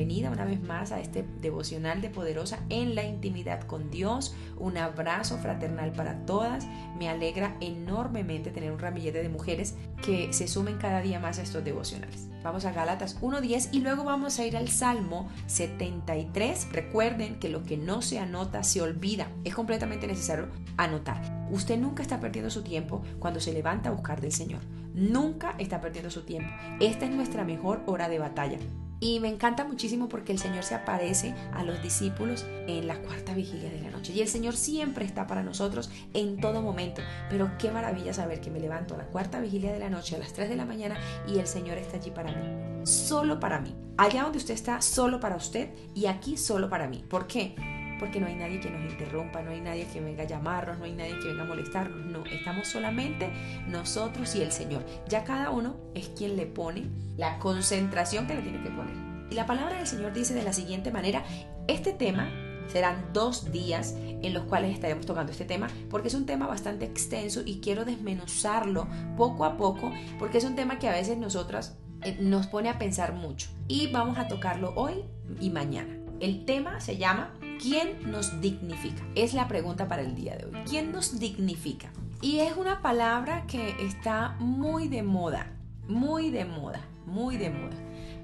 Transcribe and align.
bienvenida 0.00 0.30
una 0.30 0.46
vez 0.46 0.62
más 0.62 0.92
a 0.92 1.00
este 1.00 1.26
devocional 1.42 2.00
de 2.00 2.08
Poderosa 2.08 2.60
en 2.70 2.94
la 2.94 3.04
intimidad 3.04 3.60
con 3.64 3.90
Dios. 3.90 4.34
Un 4.56 4.78
abrazo 4.78 5.36
fraternal 5.36 5.92
para 5.92 6.24
todas. 6.24 6.66
Me 6.98 7.10
alegra 7.10 7.58
enormemente 7.60 8.50
tener 8.50 8.72
un 8.72 8.78
ramillete 8.78 9.22
de 9.22 9.28
mujeres 9.28 9.74
que 10.02 10.32
se 10.32 10.48
sumen 10.48 10.78
cada 10.78 11.02
día 11.02 11.20
más 11.20 11.38
a 11.38 11.42
estos 11.42 11.64
devocionales. 11.64 12.28
Vamos 12.42 12.64
a 12.64 12.72
Gálatas 12.72 13.20
1.10 13.20 13.68
y 13.72 13.80
luego 13.80 14.04
vamos 14.04 14.38
a 14.38 14.46
ir 14.46 14.56
al 14.56 14.68
Salmo 14.68 15.28
73. 15.48 16.68
Recuerden 16.72 17.38
que 17.38 17.50
lo 17.50 17.62
que 17.64 17.76
no 17.76 18.00
se 18.00 18.18
anota 18.18 18.64
se 18.64 18.80
olvida. 18.80 19.28
Es 19.44 19.54
completamente 19.54 20.06
necesario 20.06 20.48
anotar. 20.78 21.46
Usted 21.50 21.78
nunca 21.78 22.02
está 22.02 22.20
perdiendo 22.20 22.50
su 22.50 22.62
tiempo 22.62 23.02
cuando 23.18 23.38
se 23.38 23.52
levanta 23.52 23.90
a 23.90 23.92
buscar 23.92 24.22
del 24.22 24.32
Señor. 24.32 24.62
Nunca 24.94 25.54
está 25.58 25.82
perdiendo 25.82 26.10
su 26.10 26.22
tiempo. 26.22 26.50
Esta 26.80 27.04
es 27.04 27.10
nuestra 27.10 27.44
mejor 27.44 27.82
hora 27.86 28.08
de 28.08 28.18
batalla. 28.18 28.58
Y 29.00 29.18
me 29.18 29.28
encanta 29.28 29.64
muchísimo 29.64 30.08
porque 30.08 30.32
el 30.32 30.38
Señor 30.38 30.62
se 30.62 30.74
aparece 30.74 31.34
a 31.54 31.64
los 31.64 31.82
discípulos 31.82 32.44
en 32.66 32.86
la 32.86 33.00
cuarta 33.00 33.32
vigilia 33.34 33.70
de 33.70 33.80
la 33.80 33.90
noche. 33.90 34.12
Y 34.12 34.20
el 34.20 34.28
Señor 34.28 34.54
siempre 34.54 35.06
está 35.06 35.26
para 35.26 35.42
nosotros 35.42 35.90
en 36.12 36.38
todo 36.38 36.60
momento. 36.60 37.00
Pero 37.30 37.50
qué 37.58 37.70
maravilla 37.70 38.12
saber 38.12 38.40
que 38.40 38.50
me 38.50 38.60
levanto 38.60 38.94
a 38.94 38.98
la 38.98 39.06
cuarta 39.06 39.40
vigilia 39.40 39.72
de 39.72 39.78
la 39.78 39.88
noche 39.88 40.16
a 40.16 40.18
las 40.18 40.34
3 40.34 40.50
de 40.50 40.56
la 40.56 40.66
mañana 40.66 40.98
y 41.26 41.38
el 41.38 41.46
Señor 41.46 41.78
está 41.78 41.96
allí 41.96 42.10
para 42.10 42.32
mí. 42.32 42.84
Solo 42.84 43.40
para 43.40 43.60
mí. 43.60 43.74
Allá 43.96 44.22
donde 44.22 44.38
usted 44.38 44.54
está, 44.54 44.82
solo 44.82 45.18
para 45.18 45.36
usted 45.36 45.70
y 45.94 46.06
aquí 46.06 46.36
solo 46.36 46.68
para 46.68 46.86
mí. 46.86 47.02
¿Por 47.08 47.26
qué? 47.26 47.79
Porque 48.00 48.18
no 48.18 48.26
hay 48.26 48.34
nadie 48.34 48.58
que 48.58 48.70
nos 48.70 48.80
interrumpa, 48.90 49.42
no 49.42 49.50
hay 49.50 49.60
nadie 49.60 49.86
que 49.86 50.00
venga 50.00 50.22
a 50.22 50.26
llamarnos, 50.26 50.78
no 50.78 50.86
hay 50.86 50.92
nadie 50.92 51.18
que 51.18 51.28
venga 51.28 51.42
a 51.42 51.46
molestarnos, 51.46 52.06
no, 52.06 52.24
estamos 52.24 52.66
solamente 52.66 53.30
nosotros 53.68 54.34
y 54.34 54.40
el 54.40 54.50
Señor. 54.50 54.84
Ya 55.06 55.22
cada 55.22 55.50
uno 55.50 55.76
es 55.94 56.08
quien 56.08 56.36
le 56.36 56.46
pone 56.46 56.86
la 57.18 57.38
concentración 57.38 58.26
que 58.26 58.34
le 58.34 58.42
tiene 58.42 58.62
que 58.62 58.70
poner. 58.70 58.94
Y 59.30 59.34
la 59.34 59.46
palabra 59.46 59.76
del 59.76 59.86
Señor 59.86 60.14
dice 60.14 60.34
de 60.34 60.42
la 60.42 60.54
siguiente 60.54 60.90
manera, 60.90 61.22
este 61.68 61.92
tema 61.92 62.28
serán 62.66 63.12
dos 63.12 63.52
días 63.52 63.94
en 63.96 64.32
los 64.32 64.44
cuales 64.44 64.72
estaremos 64.72 65.04
tocando 65.04 65.32
este 65.32 65.44
tema 65.44 65.68
porque 65.90 66.08
es 66.08 66.14
un 66.14 66.24
tema 66.24 66.46
bastante 66.46 66.84
extenso 66.84 67.42
y 67.44 67.60
quiero 67.60 67.84
desmenuzarlo 67.84 68.86
poco 69.16 69.44
a 69.44 69.56
poco 69.56 69.92
porque 70.18 70.38
es 70.38 70.44
un 70.44 70.54
tema 70.54 70.78
que 70.78 70.88
a 70.88 70.92
veces 70.92 71.18
nosotras 71.18 71.76
eh, 72.02 72.16
nos 72.20 72.46
pone 72.46 72.68
a 72.68 72.78
pensar 72.78 73.12
mucho 73.12 73.50
y 73.66 73.88
vamos 73.88 74.18
a 74.18 74.28
tocarlo 74.28 74.72
hoy 74.76 75.04
y 75.40 75.50
mañana. 75.50 75.96
El 76.20 76.44
tema 76.44 76.80
se 76.80 76.96
llama 76.96 77.34
¿Quién 77.60 78.10
nos 78.10 78.40
dignifica? 78.40 79.02
Es 79.14 79.34
la 79.34 79.46
pregunta 79.46 79.86
para 79.86 80.00
el 80.00 80.14
día 80.14 80.34
de 80.34 80.46
hoy. 80.46 80.52
¿Quién 80.66 80.92
nos 80.92 81.20
dignifica? 81.20 81.90
Y 82.22 82.38
es 82.38 82.56
una 82.56 82.80
palabra 82.80 83.44
que 83.46 83.74
está 83.84 84.36
muy 84.38 84.88
de 84.88 85.02
moda, 85.02 85.46
muy 85.86 86.30
de 86.30 86.46
moda, 86.46 86.80
muy 87.04 87.36
de 87.36 87.50
moda. 87.50 87.76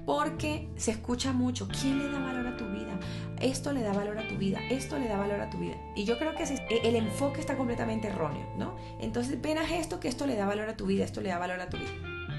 Porque 0.07 0.69
se 0.75 0.91
escucha 0.91 1.33
mucho, 1.33 1.67
¿quién 1.67 1.99
le 1.99 2.09
da 2.09 2.17
valor 2.17 2.47
a 2.47 2.57
tu 2.57 2.65
vida? 2.65 2.99
Esto 3.39 3.73
le 3.73 3.83
da 3.83 3.93
valor 3.93 4.17
a 4.17 4.27
tu 4.27 4.37
vida, 4.37 4.59
esto 4.71 4.97
le 4.97 5.07
da 5.07 5.17
valor 5.17 5.39
a 5.39 5.49
tu 5.51 5.59
vida. 5.59 5.75
Y 5.95 6.05
yo 6.05 6.17
creo 6.17 6.33
que 6.33 6.43
el 6.69 6.95
enfoque 6.95 7.39
está 7.39 7.57
completamente 7.57 8.07
erróneo, 8.07 8.47
¿no? 8.57 8.75
Entonces, 8.99 9.37
apenas 9.37 9.69
esto 9.69 9.99
que 9.99 10.07
esto 10.07 10.25
le 10.25 10.35
da 10.35 10.47
valor 10.47 10.67
a 10.69 10.77
tu 10.77 10.87
vida, 10.87 11.03
esto 11.03 11.21
le 11.21 11.29
da 11.29 11.37
valor 11.37 11.59
a 11.59 11.69
tu 11.69 11.77
vida. 11.77 11.91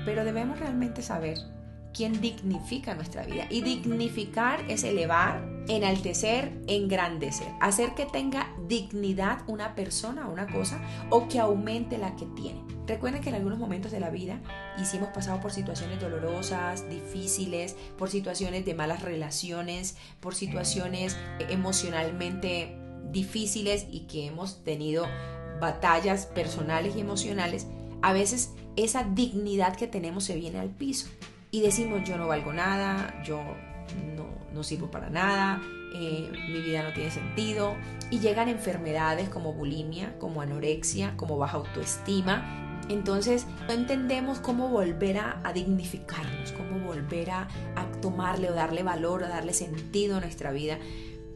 Pero 0.04 0.24
debemos 0.24 0.58
realmente 0.58 1.02
saber 1.02 1.38
quien 1.92 2.20
dignifica 2.20 2.94
nuestra 2.94 3.24
vida. 3.24 3.46
Y 3.50 3.62
dignificar 3.62 4.64
es 4.69 4.82
elevar, 4.84 5.58
enaltecer, 5.69 6.50
engrandecer, 6.66 7.48
hacer 7.61 7.94
que 7.94 8.06
tenga 8.06 8.48
dignidad 8.66 9.42
una 9.47 9.75
persona 9.75 10.28
o 10.28 10.33
una 10.33 10.47
cosa 10.47 10.80
o 11.10 11.28
que 11.28 11.38
aumente 11.38 11.98
la 11.98 12.16
que 12.16 12.27
tiene. 12.27 12.64
Recuerden 12.86 13.20
que 13.20 13.28
en 13.28 13.34
algunos 13.34 13.58
momentos 13.58 13.92
de 13.92 14.00
la 14.00 14.08
vida 14.08 14.41
hicimos 14.80 15.10
pasado 15.10 15.41
por 15.41 15.52
situaciones 15.52 16.00
dolorosas, 16.00 16.88
difíciles, 16.88 17.77
por 17.98 18.08
situaciones 18.08 18.64
de 18.64 18.75
malas 18.75 19.02
relaciones, 19.02 19.97
por 20.20 20.34
situaciones 20.34 21.16
emocionalmente 21.50 22.78
difíciles 23.10 23.87
y 23.91 24.00
que 24.00 24.26
hemos 24.26 24.64
tenido 24.64 25.06
batallas 25.60 26.26
personales 26.26 26.97
y 26.97 27.00
emocionales. 27.00 27.66
A 28.00 28.14
veces 28.14 28.54
esa 28.76 29.04
dignidad 29.04 29.76
que 29.76 29.87
tenemos 29.87 30.25
se 30.25 30.37
viene 30.37 30.59
al 30.59 30.70
piso 30.70 31.09
y 31.50 31.60
decimos 31.60 32.09
yo 32.09 32.16
no 32.16 32.26
valgo 32.26 32.54
nada, 32.54 33.22
yo 33.22 33.43
no, 34.53 34.62
sirvo 34.62 34.91
para 34.91 35.09
nada, 35.09 35.60
eh, 35.94 36.31
mi 36.49 36.60
vida 36.60 36.82
no 36.82 36.93
tiene 36.93 37.10
sentido 37.10 37.76
y 38.10 38.19
llegan 38.19 38.49
enfermedades 38.49 39.28
como 39.28 39.53
bulimia, 39.53 40.19
como 40.19 40.43
anorexia, 40.43 41.15
como 41.16 41.38
baja 41.38 41.59
autoestima. 41.59 42.81
Entonces 42.88 43.47
no 43.66 43.75
entendemos 43.75 44.41
cómo 44.41 44.69
volver 44.69 45.19
a, 45.19 45.53
dignificarnos, 45.53 46.53
cómo 46.53 46.78
volver 46.87 47.31
a, 47.31 47.49
a 47.76 47.91
tomarle 48.00 48.50
o 48.50 48.54
darle 48.54 48.82
valor 48.82 49.22
o 49.22 49.28
darle 49.28 49.53
sentido 49.53 50.16
a 50.16 50.20
nuestra 50.20 50.53
vida 50.53 50.78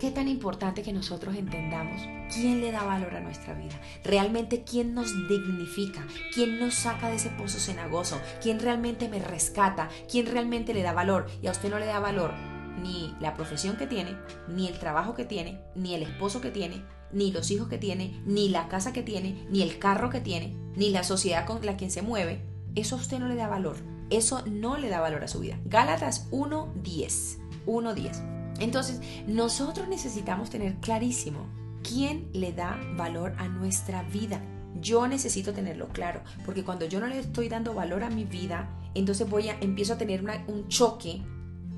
Qué 0.03 0.11
tan 0.11 0.27
importante 0.27 0.83
que 0.83 0.93
nosotros 0.93 1.37
entendamos 1.37 2.03
quién 2.35 2.61
le 2.61 2.73
da 2.73 2.83
valor 2.83 3.15
a 3.15 3.21
nuestra 3.21 3.55
vida, 3.55 3.81
realmente 4.03 4.65
quién 4.65 4.95
nos 4.95 5.13
dignifica, 5.29 6.05
quién 6.35 6.59
nos 6.59 6.75
saca 6.75 7.09
de 7.09 7.15
ese 7.15 7.31
pozo 7.31 7.61
cenagoso, 7.61 8.21
quién 8.43 8.59
realmente 8.59 9.09
me 9.09 9.21
rescata, 9.21 9.89
quién 10.11 10.27
realmente 10.27 10.75
le 10.75 10.83
da 10.83 10.93
valor 10.93 11.29
y 11.41 11.47
a 11.47 11.53
usted 11.53 11.71
no 11.71 11.79
le 11.79 11.87
da 11.87 12.01
valor 12.01 12.35
ni 12.83 13.15
la 13.21 13.35
profesión 13.35 13.77
que 13.77 13.87
tiene, 13.87 14.17
ni 14.49 14.67
el 14.67 14.77
trabajo 14.77 15.15
que 15.15 15.25
tiene, 15.25 15.61
ni 15.77 15.95
el 15.95 16.03
esposo 16.03 16.41
que 16.41 16.51
tiene, 16.51 16.83
ni 17.13 17.31
los 17.31 17.53
hijos 17.53 17.69
que 17.69 17.79
tiene, 17.79 18.21
ni 18.27 18.49
la 18.49 18.67
casa 18.67 18.93
que 18.93 19.05
tiene, 19.05 19.47
ni 19.51 19.63
el 19.63 19.79
carro 19.79 20.11
que 20.11 20.21
tiene, 20.21 20.57
ni 20.75 20.91
la 20.91 21.05
sociedad 21.05 21.47
con 21.47 21.65
la 21.65 21.77
que 21.77 21.91
se 21.91 22.03
mueve, 22.03 22.45
eso 22.75 22.97
a 22.97 22.99
usted 22.99 23.21
no 23.21 23.29
le 23.29 23.37
da 23.37 23.47
valor. 23.47 23.77
Eso 24.11 24.43
no 24.47 24.79
le 24.79 24.89
da 24.89 25.01
valor 25.01 25.23
a 25.23 25.29
su 25.29 25.39
vida. 25.39 25.61
Gálatas 25.65 26.29
1.10. 26.33 27.39
1.10. 27.67 28.42
Entonces, 28.63 29.01
nosotros 29.27 29.89
necesitamos 29.89 30.49
tener 30.49 30.77
clarísimo 30.77 31.47
quién 31.83 32.29
le 32.33 32.53
da 32.53 32.81
valor 32.97 33.35
a 33.39 33.49
nuestra 33.49 34.05
vida. 34.05 34.41
Yo 34.81 35.09
necesito 35.09 35.53
tenerlo 35.53 35.89
claro, 35.89 36.23
porque 36.47 36.63
cuando 36.63 36.87
yo 36.87 37.01
no 37.01 37.09
le 37.09 37.19
estoy 37.19 37.49
dando 37.49 37.75
valor 37.75 38.05
a 38.05 38.11
mi 38.11 38.25
vida, 38.25 38.71
entonces 38.95 39.29
voy 39.29 39.49
a 39.49 39.59
empiezo 39.61 39.95
a 39.95 39.99
tener 39.99 40.25
un 40.47 40.69
choque 40.69 41.23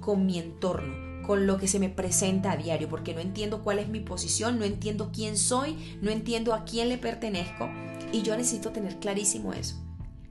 con 0.00 0.27
mi 0.27 0.39
entorno, 0.39 1.23
con 1.27 1.47
lo 1.47 1.56
que 1.56 1.69
se 1.69 1.78
me 1.78 1.89
presenta 1.89 2.53
a 2.53 2.56
diario, 2.59 2.91
porque 2.91 3.15
no 3.15 3.21
entiendo 3.21 3.62
cuál 3.62 3.78
es 3.78 3.89
mi 3.89 4.00
posición, 4.00 4.59
no 4.59 4.67
entiendo 4.67 5.11
quién 5.11 5.39
soy, 5.39 5.99
no 6.03 6.11
entiendo 6.11 6.53
a 6.53 6.65
quién 6.65 6.91
le 6.91 6.99
pertenezco, 6.99 7.71
y 8.12 8.21
yo 8.21 8.37
necesito 8.37 8.73
tener 8.73 8.99
clarísimo 8.99 9.55
eso. 9.55 9.77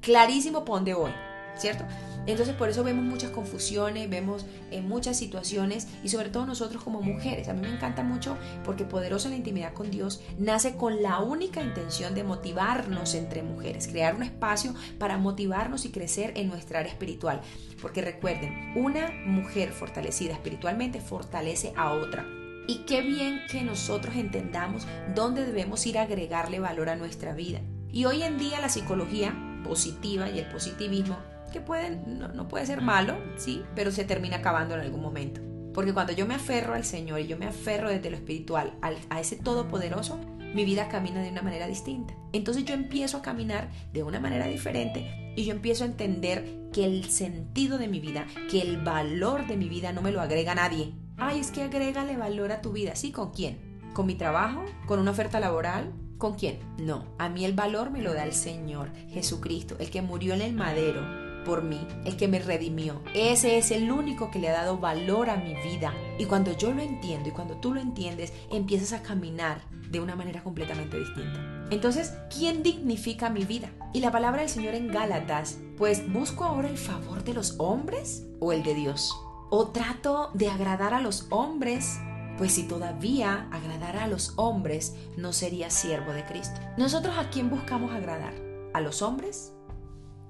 Clarísimo 0.02 0.64
por 0.66 0.84
voy, 0.84 1.12
¿cierto? 1.58 1.86
Entonces 2.26 2.56
por 2.56 2.70
eso 2.70 2.84
vemos 2.84 3.04
muchas 3.04 3.32
confusiones, 3.32 4.10
vemos 4.10 4.46
en 4.72 4.88
muchas 4.88 5.18
situaciones 5.18 5.88
y 6.04 6.10
sobre 6.10 6.30
todo 6.30 6.46
nosotros 6.46 6.84
como 6.84 7.02
mujeres. 7.02 7.50
A 7.50 7.54
mí 7.54 7.62
me 7.62 7.74
encanta 7.74 8.04
mucho 8.04 8.38
porque 8.64 8.86
Poderosa 8.86 9.30
la 9.30 9.36
Intimidad 9.36 9.74
con 9.74 9.92
Dios 9.92 10.22
nace 10.38 10.76
con 10.76 11.02
la 11.04 11.20
única 11.20 11.62
intención 11.62 12.16
de 12.16 12.24
motivarnos 12.24 13.14
entre 13.14 13.44
mujeres, 13.44 13.88
crear 13.88 14.16
un 14.16 14.24
espacio 14.24 14.74
para 14.98 15.18
motivarnos 15.18 15.86
y 15.86 15.90
crecer 15.90 16.34
en 16.36 16.48
nuestra 16.48 16.80
área 16.80 16.92
espiritual. 16.92 17.42
Porque 17.82 18.02
recuerden, 18.02 18.74
una 18.76 19.12
mujer 19.26 19.72
fortalecida 19.72 20.34
espiritualmente 20.34 21.02
fortalece 21.02 21.74
a 21.76 21.92
otra. 21.92 22.26
Y 22.66 22.86
qué 22.86 23.02
bien 23.02 23.42
que 23.52 23.62
nosotros 23.62 24.16
entendamos 24.16 24.88
dónde 25.14 25.46
debemos 25.46 25.86
ir 25.86 25.98
a 25.98 26.04
agregarle 26.04 26.62
valor 26.62 26.90
a 26.90 26.96
nuestra 26.96 27.34
vida. 27.34 27.60
Y 27.92 28.06
hoy 28.06 28.24
en 28.24 28.38
día 28.38 28.62
la 28.62 28.70
psicología 28.70 29.36
positiva 29.66 30.30
y 30.30 30.40
el 30.40 30.46
positivismo 30.46 31.18
que 31.54 31.62
pueden, 31.62 32.20
no, 32.20 32.48
puede 32.50 32.66
ser 32.66 32.82
malo, 32.82 33.16
sí, 33.38 33.64
pero 33.76 33.92
se 33.92 34.04
termina 34.04 34.38
acabando 34.38 34.76
en 34.76 34.82
algún 34.82 35.02
momento. 35.02 35.40
Porque 35.74 35.94
cuando 35.94 36.12
yo 36.12 36.28
me 36.28 36.36
aferro 36.36 36.74
al 36.74 36.84
Señor 36.84 37.22
y 37.22 37.28
yo 37.28 37.38
me 37.38 37.46
aferro 37.46 37.90
desde 37.90 38.10
lo 38.12 38.18
espiritual 38.18 38.74
a 38.82 39.22
ese 39.22 39.38
Todopoderoso, 39.38 40.20
mi 40.54 40.66
vida 40.66 40.88
camina 40.88 41.22
de 41.22 41.30
una 41.30 41.42
manera 41.42 41.68
distinta. 41.68 42.14
Entonces 42.32 42.66
yo 42.66 42.74
empiezo 42.74 43.18
a 43.18 43.22
caminar 43.22 43.70
de 43.92 44.04
una 44.04 44.20
manera 44.20 44.48
diferente 44.48 45.34
y 45.36 45.46
yo 45.46 45.54
empiezo 45.54 45.84
a 45.84 45.88
entender 45.88 46.70
que 46.72 46.86
el 46.86 47.06
sentido 47.06 47.78
de 47.78 47.88
mi 47.88 48.00
vida, 48.00 48.28
que 48.52 48.62
el 48.62 48.78
valor 48.78 49.48
de 49.48 49.58
mi 49.58 49.68
vida 49.68 49.94
no 49.94 50.02
me 50.02 50.12
lo 50.12 50.22
agrega 50.22 50.54
nadie. 50.54 50.94
Ay, 51.18 51.40
es 51.40 51.52
que 51.52 51.64
agrégale 51.64 52.18
valor 52.18 52.52
a 52.52 52.62
tu 52.62 52.72
vida. 52.72 52.96
¿Sí? 52.96 53.12
¿Con 53.12 53.32
quién? 53.32 53.80
¿Con 53.94 54.06
mi 54.06 54.16
trabajo? 54.16 54.64
¿Con 54.86 55.00
una 55.00 55.12
oferta 55.12 55.40
laboral? 55.40 55.92
¿Con 56.18 56.36
quién? 56.36 56.60
No, 56.78 57.06
a 57.18 57.30
mí 57.30 57.46
el 57.46 57.54
valor 57.54 57.92
me 57.92 58.02
lo 58.02 58.14
da 58.14 58.24
el 58.24 58.34
Señor, 58.34 58.92
Jesucristo, 59.10 59.76
el 59.80 59.90
que 59.90 60.02
murió 60.02 60.34
en 60.34 60.42
el 60.42 60.54
madero 60.54 61.23
por 61.44 61.64
mí, 61.64 61.88
el 62.06 62.18
que 62.18 62.28
me 62.28 62.40
redimió. 62.40 63.02
Ese 63.14 63.58
es 63.58 63.72
el 63.72 63.92
único 63.92 64.32
que 64.32 64.40
le 64.40 64.50
ha 64.50 64.54
dado 64.54 64.78
valor 64.78 65.30
a 65.30 65.38
mi 65.38 65.54
vida. 65.56 65.94
Y 66.18 66.26
cuando 66.26 66.56
yo 66.58 66.74
lo 66.74 66.82
entiendo 66.82 67.30
y 67.30 67.32
cuando 67.32 67.56
tú 67.56 67.74
lo 67.74 67.82
entiendes, 67.82 68.34
empiezas 68.52 68.94
a 68.94 69.04
caminar 69.04 69.62
de 69.90 70.00
una 70.00 70.16
manera 70.16 70.44
completamente 70.44 70.98
distinta. 70.98 71.68
Entonces, 71.70 72.14
¿quién 72.36 72.64
dignifica 72.64 73.30
mi 73.30 73.46
vida? 73.46 73.70
Y 73.94 74.00
la 74.00 74.12
palabra 74.12 74.42
del 74.42 74.50
Señor 74.50 74.76
en 74.76 74.88
Gálatas, 74.88 75.60
pues 75.78 76.12
busco 76.12 76.44
ahora 76.44 76.70
el 76.70 76.78
favor 76.78 77.24
de 77.24 77.34
los 77.34 77.56
hombres 77.60 78.26
o 78.40 78.52
el 78.52 78.64
de 78.64 78.74
Dios. 78.74 79.16
O 79.50 79.68
trato 79.68 80.32
de 80.34 80.50
agradar 80.50 80.94
a 80.94 81.02
los 81.02 81.28
hombres 81.30 82.00
pues 82.38 82.54
si 82.54 82.64
todavía 82.64 83.48
agradara 83.52 84.06
a 84.06 84.08
los 84.08 84.34
hombres, 84.38 84.96
no 85.18 85.34
sería 85.34 85.70
siervo 85.70 86.14
de 86.14 86.26
Cristo. 86.26 86.60
¿Nosotros 86.78 87.16
a 87.18 87.30
quién 87.30 87.50
buscamos 87.50 87.92
agradar? 87.92 88.34
¿A 88.74 88.82
los 88.82 89.02
hombres 89.02 89.54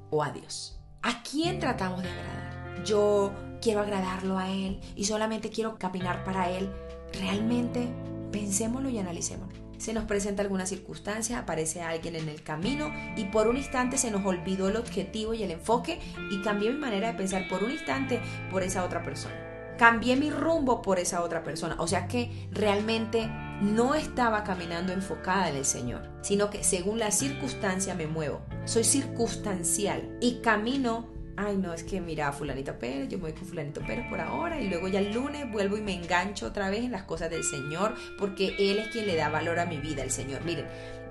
o 0.10 0.22
a 0.22 0.32
Dios? 0.32 0.83
¿A 1.04 1.22
quién 1.22 1.60
tratamos 1.60 2.02
de 2.02 2.10
agradar? 2.10 2.84
Yo 2.86 3.34
quiero 3.62 3.82
agradarlo 3.82 4.38
a 4.38 4.50
Él 4.50 4.80
y 4.96 5.04
solamente 5.04 5.50
quiero 5.50 5.78
caminar 5.78 6.24
para 6.24 6.50
Él. 6.50 6.72
Realmente 7.20 7.90
pensémoslo 8.32 8.88
y 8.88 8.98
analicémoslo. 9.00 9.62
Se 9.78 9.94
nos 9.94 10.06
presenta 10.06 10.44
alguna 10.44 10.66
circunstancia, 10.66 11.40
aparece 11.40 11.82
alguien 11.82 12.16
en 12.16 12.30
el 12.30 12.42
camino 12.42 12.90
y 13.18 13.26
por 13.26 13.50
un 13.50 13.58
instante 13.58 13.98
se 13.98 14.12
nos 14.12 14.26
olvidó 14.26 14.70
el 14.70 14.78
objetivo 14.78 15.34
y 15.34 15.44
el 15.44 15.52
enfoque 15.52 16.00
y 16.32 16.42
cambié 16.42 16.72
mi 16.72 16.80
manera 16.80 17.12
de 17.12 17.18
pensar 17.18 17.50
por 17.50 17.66
un 17.66 17.72
instante 17.72 18.22
por 18.50 18.64
esa 18.64 18.86
otra 18.86 19.04
persona. 19.04 19.36
Cambié 19.78 20.16
mi 20.16 20.30
rumbo 20.30 20.82
por 20.82 21.00
esa 21.00 21.22
otra 21.22 21.44
persona. 21.44 21.76
O 21.80 21.88
sea 21.88 22.08
que 22.08 22.48
realmente 22.52 23.30
no 23.64 23.96
estaba 23.96 24.44
caminando 24.44 24.92
enfocada 24.92 25.50
en 25.50 25.56
el 25.56 25.66
Señor, 25.66 26.02
sino 26.22 26.50
que 26.50 26.64
según 26.64 27.00
la 27.00 27.12
circunstancia 27.12 27.96
me 27.96 28.08
muevo. 28.08 28.42
Soy 28.66 28.84
circunstancial 28.84 30.18
y 30.20 30.42
camino 30.42 31.14
ay 31.36 31.58
no, 31.58 31.74
es 31.74 31.84
que 31.84 32.00
mira, 32.00 32.32
fulanito 32.32 32.78
Pérez, 32.78 33.10
yo 33.10 33.18
me 33.18 33.24
voy 33.24 33.34
con 33.34 33.48
fulanito 33.48 33.82
Pérez 33.82 34.08
por 34.10 34.20
ahora 34.20 34.62
y 34.62 34.70
luego 34.70 34.88
ya 34.88 35.00
el 35.00 35.14
lunes 35.14 35.52
vuelvo 35.52 35.78
y 35.78 35.82
me 35.82 35.94
engancho 35.94 36.48
otra 36.48 36.70
vez 36.70 36.84
en 36.84 36.92
las 36.92 37.04
cosas 37.04 37.30
del 37.30 37.44
Señor 37.44 37.96
porque 38.20 38.56
Él 38.60 38.80
es 38.80 38.90
quien 38.90 39.08
le 39.08 39.16
da 39.16 39.30
valor 39.30 39.60
a 39.60 39.66
mi 39.66 39.78
vida, 39.78 40.04
el 40.04 40.12
Señor. 40.12 40.44
Miren, 40.44 40.68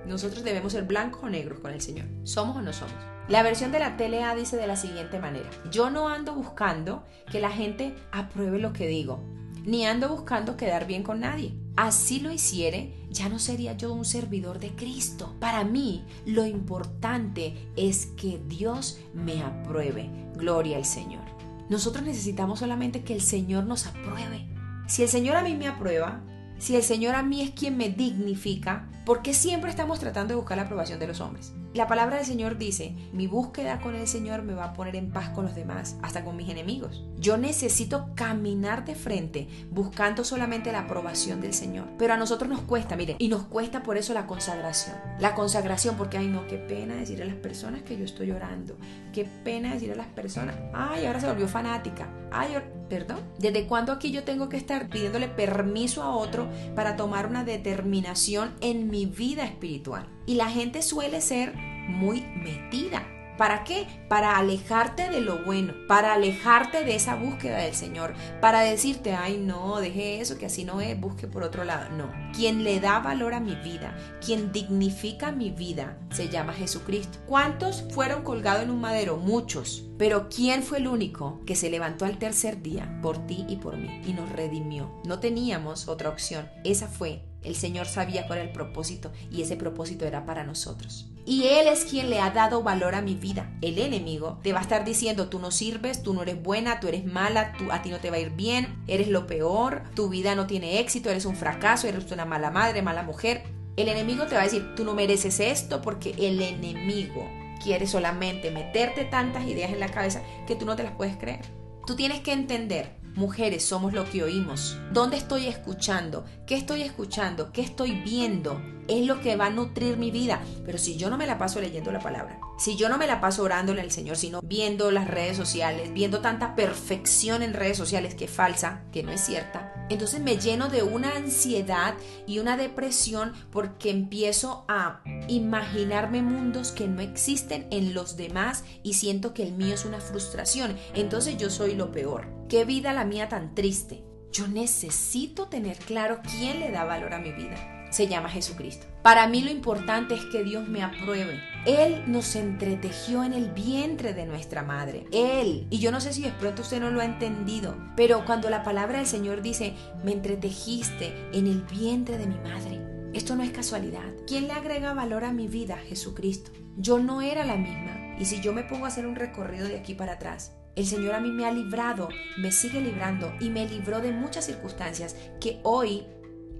nosotros 0.07 0.43
debemos 0.43 0.73
ser 0.73 0.83
blancos 0.83 1.23
o 1.23 1.29
negros 1.29 1.59
con 1.59 1.71
el 1.71 1.81
Señor. 1.81 2.05
¿Somos 2.23 2.57
o 2.57 2.61
no 2.61 2.71
somos? 2.73 2.95
La 3.27 3.41
versión 3.41 3.71
de 3.71 3.79
la 3.79 3.95
TLA 3.95 4.35
dice 4.35 4.57
de 4.57 4.67
la 4.67 4.75
siguiente 4.75 5.19
manera, 5.19 5.49
yo 5.71 5.89
no 5.89 6.09
ando 6.09 6.35
buscando 6.35 7.03
que 7.31 7.39
la 7.39 7.49
gente 7.49 7.95
apruebe 8.11 8.59
lo 8.59 8.73
que 8.73 8.87
digo, 8.87 9.23
ni 9.63 9.85
ando 9.85 10.09
buscando 10.09 10.57
quedar 10.57 10.87
bien 10.87 11.03
con 11.03 11.21
nadie. 11.21 11.53
Así 11.75 12.19
lo 12.19 12.31
hiciere, 12.31 12.93
ya 13.09 13.29
no 13.29 13.39
sería 13.39 13.73
yo 13.75 13.93
un 13.93 14.05
servidor 14.05 14.59
de 14.59 14.69
Cristo. 14.69 15.35
Para 15.39 15.63
mí, 15.63 16.05
lo 16.25 16.45
importante 16.45 17.55
es 17.75 18.07
que 18.17 18.39
Dios 18.47 18.99
me 19.13 19.41
apruebe. 19.41 20.09
Gloria 20.35 20.77
al 20.77 20.85
Señor. 20.85 21.23
Nosotros 21.69 22.05
necesitamos 22.05 22.59
solamente 22.59 23.03
que 23.03 23.13
el 23.13 23.21
Señor 23.21 23.63
nos 23.63 23.87
apruebe. 23.87 24.47
Si 24.87 25.01
el 25.01 25.09
Señor 25.09 25.37
a 25.37 25.43
mí 25.43 25.55
me 25.55 25.67
aprueba, 25.67 26.21
si 26.59 26.75
el 26.75 26.83
Señor 26.83 27.15
a 27.15 27.23
mí 27.23 27.41
es 27.41 27.51
quien 27.51 27.77
me 27.77 27.89
dignifica, 27.89 28.89
¿por 29.05 29.21
qué 29.21 29.33
siempre 29.33 29.71
estamos 29.71 29.99
tratando 29.99 30.33
de 30.33 30.39
buscar 30.39 30.57
la 30.57 30.63
aprobación 30.63 30.99
de 30.99 31.07
los 31.07 31.21
hombres? 31.21 31.53
La 31.73 31.87
palabra 31.87 32.17
del 32.17 32.25
Señor 32.27 32.59
dice, 32.59 32.95
mi 33.13 33.25
búsqueda 33.25 33.81
con 33.81 33.95
el 33.95 34.07
Señor 34.07 34.43
me 34.43 34.53
va 34.53 34.65
a 34.65 34.73
poner 34.73 34.95
en 34.95 35.09
paz 35.09 35.29
con 35.29 35.45
los 35.45 35.55
demás, 35.55 35.97
hasta 36.03 36.23
con 36.23 36.35
mis 36.35 36.47
enemigos. 36.49 37.03
Yo 37.17 37.35
necesito 37.35 38.11
caminar 38.13 38.85
de 38.85 38.93
frente 38.93 39.47
buscando 39.71 40.23
solamente 40.23 40.71
la 40.71 40.81
aprobación 40.81 41.41
del 41.41 41.55
Señor. 41.55 41.87
Pero 41.97 42.13
a 42.13 42.17
nosotros 42.17 42.47
nos 42.47 42.61
cuesta, 42.61 42.95
mire, 42.95 43.15
y 43.17 43.27
nos 43.27 43.45
cuesta 43.45 43.81
por 43.81 43.97
eso 43.97 44.13
la 44.13 44.27
consagración. 44.27 44.95
La 45.19 45.33
consagración, 45.33 45.95
porque, 45.97 46.19
ay 46.19 46.27
no, 46.27 46.45
qué 46.45 46.57
pena 46.57 46.93
decir 46.93 47.23
a 47.23 47.25
las 47.25 47.37
personas 47.37 47.81
que 47.81 47.97
yo 47.97 48.05
estoy 48.05 48.29
orando. 48.29 48.77
Qué 49.11 49.25
pena 49.43 49.73
decir 49.73 49.91
a 49.93 49.95
las 49.95 50.07
personas, 50.09 50.55
ay, 50.75 51.07
ahora 51.07 51.21
se 51.21 51.27
volvió 51.27 51.47
fanática. 51.47 52.07
Ay, 52.31 52.55
perdón. 52.93 53.21
¿Desde 53.39 53.65
cuándo 53.65 53.91
aquí 53.91 54.11
yo 54.11 54.23
tengo 54.23 54.49
que 54.49 54.57
estar 54.57 54.87
pidiéndole 54.87 55.27
permiso 55.27 56.03
a 56.03 56.15
otro 56.15 56.47
para 56.75 56.95
tomar 56.95 57.25
una 57.25 57.43
determinación 57.43 58.53
en 58.61 58.91
mi 58.91 59.07
vida 59.07 59.45
espiritual? 59.45 60.07
Y 60.27 60.35
la 60.35 60.51
gente 60.51 60.83
suele 60.83 61.19
ser 61.19 61.55
muy 61.87 62.21
metida. 62.21 63.03
¿Para 63.37 63.63
qué? 63.63 63.87
Para 64.07 64.37
alejarte 64.37 65.09
de 65.09 65.21
lo 65.21 65.43
bueno, 65.43 65.73
para 65.87 66.13
alejarte 66.13 66.83
de 66.83 66.95
esa 66.95 67.15
búsqueda 67.15 67.57
del 67.57 67.73
Señor, 67.73 68.13
para 68.41 68.61
decirte, 68.61 69.13
ay 69.13 69.37
no, 69.37 69.79
deje 69.79 70.21
eso, 70.21 70.37
que 70.37 70.45
así 70.45 70.63
no 70.63 70.81
es, 70.81 70.99
busque 70.99 71.27
por 71.27 71.43
otro 71.43 71.63
lado. 71.63 71.89
No, 71.97 72.11
quien 72.35 72.63
le 72.63 72.79
da 72.79 72.99
valor 72.99 73.33
a 73.33 73.39
mi 73.39 73.55
vida, 73.55 73.95
quien 74.23 74.51
dignifica 74.51 75.31
mi 75.31 75.49
vida, 75.49 75.97
se 76.11 76.29
llama 76.29 76.53
Jesucristo. 76.53 77.19
¿Cuántos 77.25 77.83
fueron 77.91 78.23
colgados 78.23 78.63
en 78.63 78.71
un 78.71 78.81
madero? 78.81 79.17
Muchos. 79.17 79.85
Pero 79.97 80.27
¿quién 80.29 80.63
fue 80.63 80.79
el 80.79 80.87
único 80.87 81.41
que 81.45 81.55
se 81.55 81.69
levantó 81.69 82.05
al 82.05 82.17
tercer 82.17 82.61
día 82.61 82.99
por 83.01 83.25
ti 83.25 83.45
y 83.47 83.57
por 83.57 83.77
mí 83.77 84.01
y 84.05 84.13
nos 84.13 84.29
redimió? 84.31 84.91
No 85.05 85.19
teníamos 85.19 85.87
otra 85.87 86.09
opción. 86.09 86.49
Esa 86.63 86.87
fue 86.87 87.23
el 87.43 87.55
Señor 87.55 87.87
sabía 87.87 88.25
cuál 88.25 88.39
era 88.39 88.47
el 88.47 88.53
propósito 88.53 89.11
y 89.29 89.41
ese 89.41 89.55
propósito 89.55 90.05
era 90.05 90.25
para 90.25 90.43
nosotros. 90.43 91.12
Y 91.25 91.47
Él 91.47 91.67
es 91.67 91.85
quien 91.85 92.09
le 92.09 92.19
ha 92.19 92.31
dado 92.31 92.63
valor 92.63 92.95
a 92.95 93.01
mi 93.01 93.15
vida. 93.15 93.49
El 93.61 93.79
enemigo 93.79 94.39
te 94.43 94.51
va 94.51 94.59
a 94.59 94.63
estar 94.63 94.83
diciendo, 94.83 95.29
tú 95.29 95.39
no 95.39 95.51
sirves, 95.51 96.03
tú 96.03 96.13
no 96.13 96.21
eres 96.21 96.41
buena, 96.41 96.79
tú 96.81 96.87
eres 96.87 97.05
mala, 97.05 97.53
tú, 97.57 97.71
a 97.71 97.81
ti 97.81 97.89
no 97.89 97.99
te 97.99 98.09
va 98.09 98.17
a 98.17 98.19
ir 98.19 98.31
bien, 98.31 98.83
eres 98.87 99.07
lo 99.07 99.25
peor, 99.25 99.83
tu 99.95 100.09
vida 100.09 100.35
no 100.35 100.47
tiene 100.47 100.79
éxito, 100.79 101.09
eres 101.09 101.25
un 101.25 101.37
fracaso, 101.37 101.87
eres 101.87 102.11
una 102.11 102.25
mala 102.25 102.51
madre, 102.51 102.81
mala 102.81 103.03
mujer. 103.03 103.43
El 103.77 103.87
enemigo 103.87 104.25
te 104.25 104.35
va 104.35 104.41
a 104.41 104.45
decir, 104.45 104.75
tú 104.75 104.83
no 104.83 104.93
mereces 104.93 105.39
esto 105.39 105.81
porque 105.81 106.13
el 106.17 106.41
enemigo 106.41 107.25
quiere 107.63 107.87
solamente 107.87 108.51
meterte 108.51 109.05
tantas 109.05 109.47
ideas 109.47 109.71
en 109.71 109.79
la 109.79 109.89
cabeza 109.89 110.21
que 110.45 110.55
tú 110.55 110.65
no 110.65 110.75
te 110.75 110.83
las 110.83 110.93
puedes 110.93 111.15
creer. 111.15 111.45
Tú 111.87 111.95
tienes 111.95 112.19
que 112.19 112.33
entender 112.33 113.02
Mujeres 113.15 113.63
somos 113.63 113.93
lo 113.93 114.09
que 114.09 114.23
oímos. 114.23 114.75
¿Dónde 114.91 115.17
estoy 115.17 115.45
escuchando? 115.45 116.25
¿Qué 116.47 116.55
estoy 116.55 116.81
escuchando? 116.81 117.51
¿Qué 117.51 117.61
estoy 117.61 117.91
viendo? 118.01 118.59
Es 118.87 119.05
lo 119.05 119.21
que 119.21 119.35
va 119.35 119.45
a 119.45 119.49
nutrir 119.51 119.97
mi 119.97 120.09
vida. 120.09 120.41
Pero 120.65 120.79
si 120.79 120.97
yo 120.97 121.11
no 121.11 121.17
me 121.17 121.27
la 121.27 121.37
paso 121.37 121.61
leyendo 121.61 121.91
la 121.91 121.99
palabra, 121.99 122.39
si 122.57 122.75
yo 122.75 122.89
no 122.89 122.97
me 122.97 123.05
la 123.05 123.21
paso 123.21 123.43
orándole 123.43 123.81
al 123.81 123.91
Señor, 123.91 124.17
sino 124.17 124.41
viendo 124.41 124.89
las 124.89 125.07
redes 125.07 125.37
sociales, 125.37 125.93
viendo 125.93 126.21
tanta 126.21 126.55
perfección 126.55 127.43
en 127.43 127.53
redes 127.53 127.77
sociales 127.77 128.15
que 128.15 128.25
es 128.25 128.31
falsa, 128.31 128.81
que 128.91 129.03
no 129.03 129.11
es 129.11 129.21
cierta, 129.21 129.73
entonces 129.89 130.21
me 130.21 130.37
lleno 130.37 130.69
de 130.69 130.81
una 130.81 131.15
ansiedad 131.15 131.95
y 132.25 132.39
una 132.39 132.57
depresión 132.57 133.33
porque 133.51 133.89
empiezo 133.89 134.65
a 134.67 135.01
imaginarme 135.27 136.21
mundos 136.21 136.71
que 136.71 136.87
no 136.87 137.01
existen 137.01 137.67
en 137.69 137.93
los 137.93 138.17
demás 138.17 138.63
y 138.81 138.93
siento 138.93 139.33
que 139.33 139.43
el 139.43 139.53
mío 139.53 139.75
es 139.75 139.85
una 139.85 139.99
frustración. 139.99 140.75
Entonces 140.95 141.37
yo 141.37 141.49
soy 141.49 141.75
lo 141.75 141.91
peor. 141.91 142.42
Qué 142.53 142.65
vida 142.65 142.93
la 142.93 143.03
mía 143.03 143.29
tan 143.29 143.55
triste. 143.55 144.03
Yo 144.31 144.47
necesito 144.47 145.47
tener 145.47 145.75
claro 145.75 146.19
quién 146.21 146.59
le 146.59 146.69
da 146.69 146.83
valor 146.83 147.15
a 147.15 147.17
mi 147.17 147.31
vida. 147.31 147.87
Se 147.89 148.05
llama 148.05 148.29
Jesucristo. 148.29 148.85
Para 149.01 149.25
mí 149.25 149.41
lo 149.41 149.49
importante 149.49 150.13
es 150.13 150.23
que 150.25 150.43
Dios 150.43 150.67
me 150.67 150.83
apruebe. 150.83 151.41
Él 151.65 152.03
nos 152.05 152.35
entretejió 152.35 153.23
en 153.23 153.33
el 153.33 153.49
vientre 153.49 154.13
de 154.13 154.27
nuestra 154.27 154.61
madre. 154.61 155.07
Él. 155.11 155.65
Y 155.71 155.79
yo 155.79 155.91
no 155.91 155.99
sé 155.99 156.13
si 156.13 156.21
de 156.21 156.29
pronto 156.29 156.61
usted 156.61 156.79
no 156.79 156.91
lo 156.91 157.01
ha 157.01 157.05
entendido, 157.05 157.75
pero 157.95 158.23
cuando 158.23 158.51
la 158.51 158.61
palabra 158.61 158.99
del 158.99 159.07
Señor 159.07 159.41
dice, 159.41 159.73
me 160.03 160.11
entretejiste 160.11 161.31
en 161.33 161.47
el 161.47 161.63
vientre 161.63 162.19
de 162.19 162.27
mi 162.27 162.37
madre, 162.37 163.09
esto 163.15 163.35
no 163.35 163.41
es 163.41 163.49
casualidad. 163.49 164.13
¿Quién 164.27 164.45
le 164.45 164.53
agrega 164.53 164.93
valor 164.93 165.23
a 165.23 165.33
mi 165.33 165.47
vida? 165.47 165.77
Jesucristo. 165.77 166.51
Yo 166.77 166.99
no 166.99 167.23
era 167.23 167.45
la 167.45 167.55
misma. 167.55 168.15
Y 168.19 168.25
si 168.25 168.41
yo 168.41 168.53
me 168.53 168.61
pongo 168.61 168.85
a 168.85 168.89
hacer 168.89 169.07
un 169.07 169.15
recorrido 169.15 169.67
de 169.67 169.79
aquí 169.79 169.95
para 169.95 170.13
atrás, 170.13 170.53
el 170.75 170.85
Señor 170.85 171.15
a 171.15 171.19
mí 171.19 171.31
me 171.31 171.45
ha 171.45 171.51
librado, 171.51 172.09
me 172.37 172.51
sigue 172.51 172.81
librando 172.81 173.33
y 173.39 173.49
me 173.49 173.67
libró 173.67 174.01
de 174.01 174.11
muchas 174.11 174.45
circunstancias 174.45 175.15
que 175.39 175.59
hoy 175.63 176.03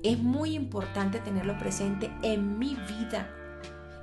es 0.03 0.19
muy 0.19 0.53
importante 0.53 1.19
tenerlo 1.19 1.57
presente 1.57 2.11
en 2.21 2.59
mi 2.59 2.75
vida 2.75 3.29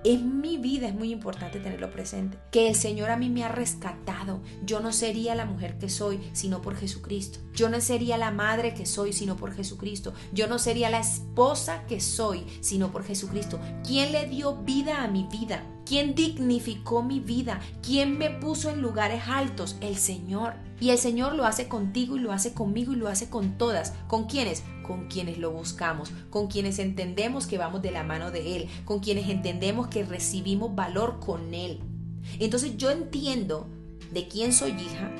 en 0.04 0.40
mi 0.40 0.56
vida 0.56 0.88
es 0.88 0.94
muy 0.94 1.12
importante 1.12 1.60
tenerlo 1.60 1.90
presente. 1.90 2.38
Que 2.50 2.68
el 2.68 2.74
Señor 2.74 3.10
a 3.10 3.16
mí 3.16 3.28
me 3.28 3.44
ha 3.44 3.48
rescatado. 3.48 4.40
Yo 4.64 4.80
no 4.80 4.92
sería 4.92 5.34
la 5.34 5.44
mujer 5.44 5.78
que 5.78 5.88
soy 5.88 6.20
sino 6.32 6.62
por 6.62 6.76
Jesucristo. 6.76 7.38
Yo 7.54 7.68
no 7.68 7.80
sería 7.80 8.16
la 8.16 8.30
madre 8.30 8.74
que 8.74 8.86
soy 8.86 9.12
sino 9.12 9.36
por 9.36 9.52
Jesucristo. 9.52 10.14
Yo 10.32 10.46
no 10.46 10.58
sería 10.58 10.90
la 10.90 11.00
esposa 11.00 11.84
que 11.86 12.00
soy 12.00 12.46
sino 12.60 12.90
por 12.90 13.04
Jesucristo. 13.04 13.60
¿Quién 13.86 14.12
le 14.12 14.26
dio 14.26 14.56
vida 14.56 15.02
a 15.02 15.08
mi 15.08 15.24
vida? 15.30 15.64
¿Quién 15.84 16.14
dignificó 16.14 17.02
mi 17.02 17.20
vida? 17.20 17.60
¿Quién 17.82 18.16
me 18.16 18.30
puso 18.30 18.70
en 18.70 18.80
lugares 18.80 19.22
altos? 19.26 19.76
El 19.80 19.96
Señor. 19.96 20.54
Y 20.78 20.90
el 20.90 20.98
Señor 20.98 21.34
lo 21.34 21.44
hace 21.44 21.68
contigo 21.68 22.16
y 22.16 22.20
lo 22.20 22.32
hace 22.32 22.54
conmigo 22.54 22.92
y 22.92 22.96
lo 22.96 23.08
hace 23.08 23.28
con 23.28 23.58
todas. 23.58 23.92
¿Con 24.06 24.26
quiénes? 24.26 24.62
Con 24.90 25.06
quienes 25.06 25.38
lo 25.38 25.52
buscamos, 25.52 26.10
con 26.30 26.48
quienes 26.48 26.80
entendemos 26.80 27.46
que 27.46 27.58
vamos 27.58 27.80
de 27.80 27.92
la 27.92 28.02
mano 28.02 28.32
de 28.32 28.56
Él, 28.56 28.68
con 28.84 28.98
quienes 28.98 29.28
entendemos 29.28 29.86
que 29.86 30.04
recibimos 30.04 30.74
valor 30.74 31.20
con 31.20 31.54
Él. 31.54 31.78
Entonces 32.40 32.76
yo 32.76 32.90
entiendo 32.90 33.68
de 34.10 34.26
quién 34.26 34.52
soy 34.52 34.72
hija, 34.72 35.12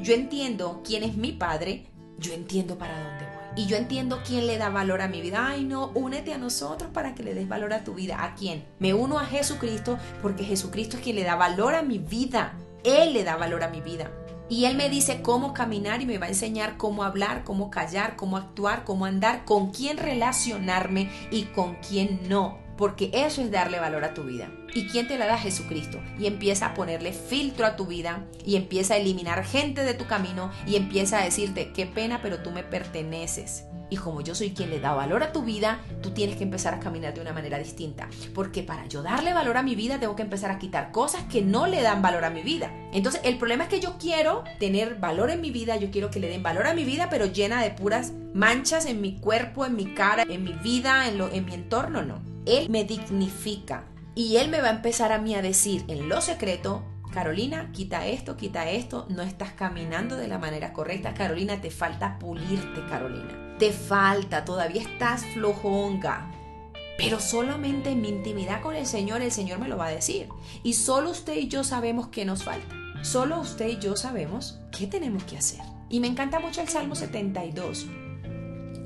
yo 0.00 0.14
entiendo 0.14 0.80
quién 0.82 1.02
es 1.02 1.18
mi 1.18 1.32
padre, 1.32 1.84
yo 2.18 2.32
entiendo 2.32 2.78
para 2.78 2.94
dónde 2.94 3.26
voy. 3.26 3.62
Y 3.62 3.66
yo 3.66 3.76
entiendo 3.76 4.22
quién 4.26 4.46
le 4.46 4.56
da 4.56 4.70
valor 4.70 5.02
a 5.02 5.08
mi 5.08 5.20
vida. 5.20 5.46
Ay, 5.46 5.62
no, 5.64 5.88
únete 5.88 6.32
a 6.32 6.38
nosotros 6.38 6.90
para 6.90 7.14
que 7.14 7.22
le 7.22 7.34
des 7.34 7.46
valor 7.46 7.74
a 7.74 7.84
tu 7.84 7.92
vida. 7.92 8.24
¿A 8.24 8.34
quién? 8.34 8.64
Me 8.78 8.94
uno 8.94 9.18
a 9.18 9.26
Jesucristo 9.26 9.98
porque 10.22 10.42
Jesucristo 10.42 10.96
es 10.96 11.02
quien 11.02 11.16
le 11.16 11.24
da 11.24 11.36
valor 11.36 11.74
a 11.74 11.82
mi 11.82 11.98
vida. 11.98 12.54
Él 12.82 13.12
le 13.12 13.24
da 13.24 13.36
valor 13.36 13.62
a 13.62 13.68
mi 13.68 13.82
vida. 13.82 14.10
Y 14.48 14.64
Él 14.64 14.76
me 14.76 14.88
dice 14.88 15.20
cómo 15.22 15.52
caminar 15.52 16.00
y 16.00 16.06
me 16.06 16.18
va 16.18 16.26
a 16.26 16.30
enseñar 16.30 16.76
cómo 16.76 17.04
hablar, 17.04 17.44
cómo 17.44 17.70
callar, 17.70 18.16
cómo 18.16 18.36
actuar, 18.36 18.84
cómo 18.84 19.04
andar, 19.04 19.44
con 19.44 19.70
quién 19.70 19.98
relacionarme 19.98 21.10
y 21.30 21.44
con 21.44 21.76
quién 21.76 22.20
no. 22.28 22.67
Porque 22.78 23.10
eso 23.12 23.42
es 23.42 23.50
darle 23.50 23.80
valor 23.80 24.04
a 24.04 24.14
tu 24.14 24.22
vida. 24.22 24.48
¿Y 24.72 24.86
quién 24.86 25.08
te 25.08 25.18
la 25.18 25.26
da? 25.26 25.36
Jesucristo. 25.36 25.98
Y 26.18 26.26
empieza 26.26 26.66
a 26.66 26.74
ponerle 26.74 27.12
filtro 27.12 27.66
a 27.66 27.76
tu 27.76 27.86
vida 27.86 28.24
y 28.46 28.56
empieza 28.56 28.94
a 28.94 28.96
eliminar 28.98 29.44
gente 29.44 29.82
de 29.82 29.94
tu 29.94 30.06
camino 30.06 30.50
y 30.66 30.76
empieza 30.76 31.18
a 31.18 31.24
decirte, 31.24 31.72
qué 31.72 31.84
pena, 31.84 32.20
pero 32.22 32.38
tú 32.38 32.52
me 32.52 32.62
perteneces. 32.62 33.64
Y 33.90 33.96
como 33.96 34.20
yo 34.20 34.34
soy 34.34 34.50
quien 34.50 34.70
le 34.70 34.80
da 34.80 34.92
valor 34.92 35.22
a 35.22 35.32
tu 35.32 35.42
vida, 35.42 35.80
tú 36.02 36.10
tienes 36.10 36.36
que 36.36 36.44
empezar 36.44 36.74
a 36.74 36.80
caminar 36.80 37.14
de 37.14 37.20
una 37.20 37.32
manera 37.32 37.58
distinta. 37.58 38.08
Porque 38.34 38.62
para 38.62 38.86
yo 38.86 39.02
darle 39.02 39.32
valor 39.32 39.56
a 39.56 39.62
mi 39.62 39.74
vida, 39.74 39.98
tengo 39.98 40.14
que 40.14 40.22
empezar 40.22 40.50
a 40.50 40.58
quitar 40.58 40.92
cosas 40.92 41.22
que 41.24 41.42
no 41.42 41.66
le 41.66 41.80
dan 41.80 42.02
valor 42.02 42.24
a 42.24 42.30
mi 42.30 42.42
vida. 42.42 42.70
Entonces, 42.92 43.22
el 43.24 43.38
problema 43.38 43.64
es 43.64 43.70
que 43.70 43.80
yo 43.80 43.96
quiero 43.98 44.44
tener 44.58 44.96
valor 44.96 45.30
en 45.30 45.40
mi 45.40 45.50
vida, 45.50 45.76
yo 45.76 45.90
quiero 45.90 46.10
que 46.10 46.20
le 46.20 46.28
den 46.28 46.42
valor 46.42 46.66
a 46.66 46.74
mi 46.74 46.84
vida, 46.84 47.08
pero 47.10 47.26
llena 47.26 47.62
de 47.62 47.70
puras 47.70 48.12
manchas 48.34 48.84
en 48.84 49.00
mi 49.00 49.18
cuerpo, 49.18 49.64
en 49.64 49.74
mi 49.74 49.94
cara, 49.94 50.24
en 50.28 50.44
mi 50.44 50.52
vida, 50.52 51.08
en, 51.08 51.16
lo, 51.16 51.32
en 51.32 51.46
mi 51.46 51.54
entorno, 51.54 52.02
no. 52.02 52.20
Él 52.48 52.70
me 52.70 52.84
dignifica 52.84 53.84
y 54.14 54.36
él 54.36 54.48
me 54.48 54.60
va 54.60 54.68
a 54.68 54.72
empezar 54.72 55.12
a 55.12 55.18
mí 55.18 55.34
a 55.34 55.42
decir 55.42 55.84
en 55.86 56.08
lo 56.08 56.20
secreto, 56.22 56.82
Carolina, 57.12 57.70
quita 57.72 58.06
esto, 58.06 58.36
quita 58.36 58.70
esto, 58.70 59.06
no 59.10 59.22
estás 59.22 59.52
caminando 59.52 60.16
de 60.16 60.28
la 60.28 60.38
manera 60.38 60.72
correcta. 60.72 61.14
Carolina, 61.14 61.60
te 61.60 61.70
falta 61.70 62.18
pulirte, 62.18 62.84
Carolina. 62.88 63.56
Te 63.58 63.70
falta, 63.72 64.44
todavía 64.44 64.82
estás 64.82 65.24
flojonga. 65.26 66.30
Pero 66.96 67.20
solamente 67.20 67.90
en 67.90 68.00
mi 68.00 68.08
intimidad 68.08 68.60
con 68.60 68.74
el 68.74 68.86
Señor, 68.86 69.22
el 69.22 69.30
Señor 69.30 69.58
me 69.58 69.68
lo 69.68 69.76
va 69.76 69.86
a 69.86 69.90
decir. 69.90 70.28
Y 70.62 70.72
solo 70.72 71.10
usted 71.10 71.36
y 71.36 71.48
yo 71.48 71.64
sabemos 71.64 72.08
qué 72.08 72.24
nos 72.24 72.44
falta. 72.44 72.74
Solo 73.02 73.40
usted 73.40 73.68
y 73.68 73.78
yo 73.78 73.94
sabemos 73.94 74.58
qué 74.76 74.86
tenemos 74.86 75.22
que 75.24 75.36
hacer. 75.36 75.60
Y 75.88 76.00
me 76.00 76.08
encanta 76.08 76.40
mucho 76.40 76.60
el 76.60 76.68
Salmo 76.68 76.94
72, 76.94 77.86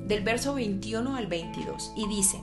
del 0.06 0.22
verso 0.22 0.54
21 0.54 1.16
al 1.16 1.26
22. 1.26 1.92
Y 1.96 2.06
dice, 2.08 2.42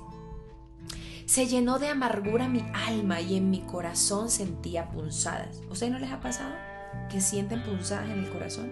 se 1.29 1.45
llenó 1.45 1.77
de 1.77 1.89
amargura 1.89 2.47
mi 2.47 2.65
alma 2.73 3.21
y 3.21 3.37
en 3.37 3.51
mi 3.51 3.61
corazón 3.61 4.31
sentía 4.31 4.89
punzadas. 4.89 5.61
¿Ustedes 5.69 5.91
no 5.91 5.99
les 5.99 6.11
ha 6.11 6.19
pasado 6.21 6.55
que 7.07 7.21
sienten 7.21 7.61
punzadas 7.61 8.09
en 8.09 8.17
el 8.17 8.29
corazón? 8.31 8.71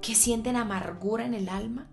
¿Que 0.00 0.14
sienten 0.14 0.54
amargura 0.54 1.26
en 1.26 1.34
el 1.34 1.48
alma? 1.48 1.88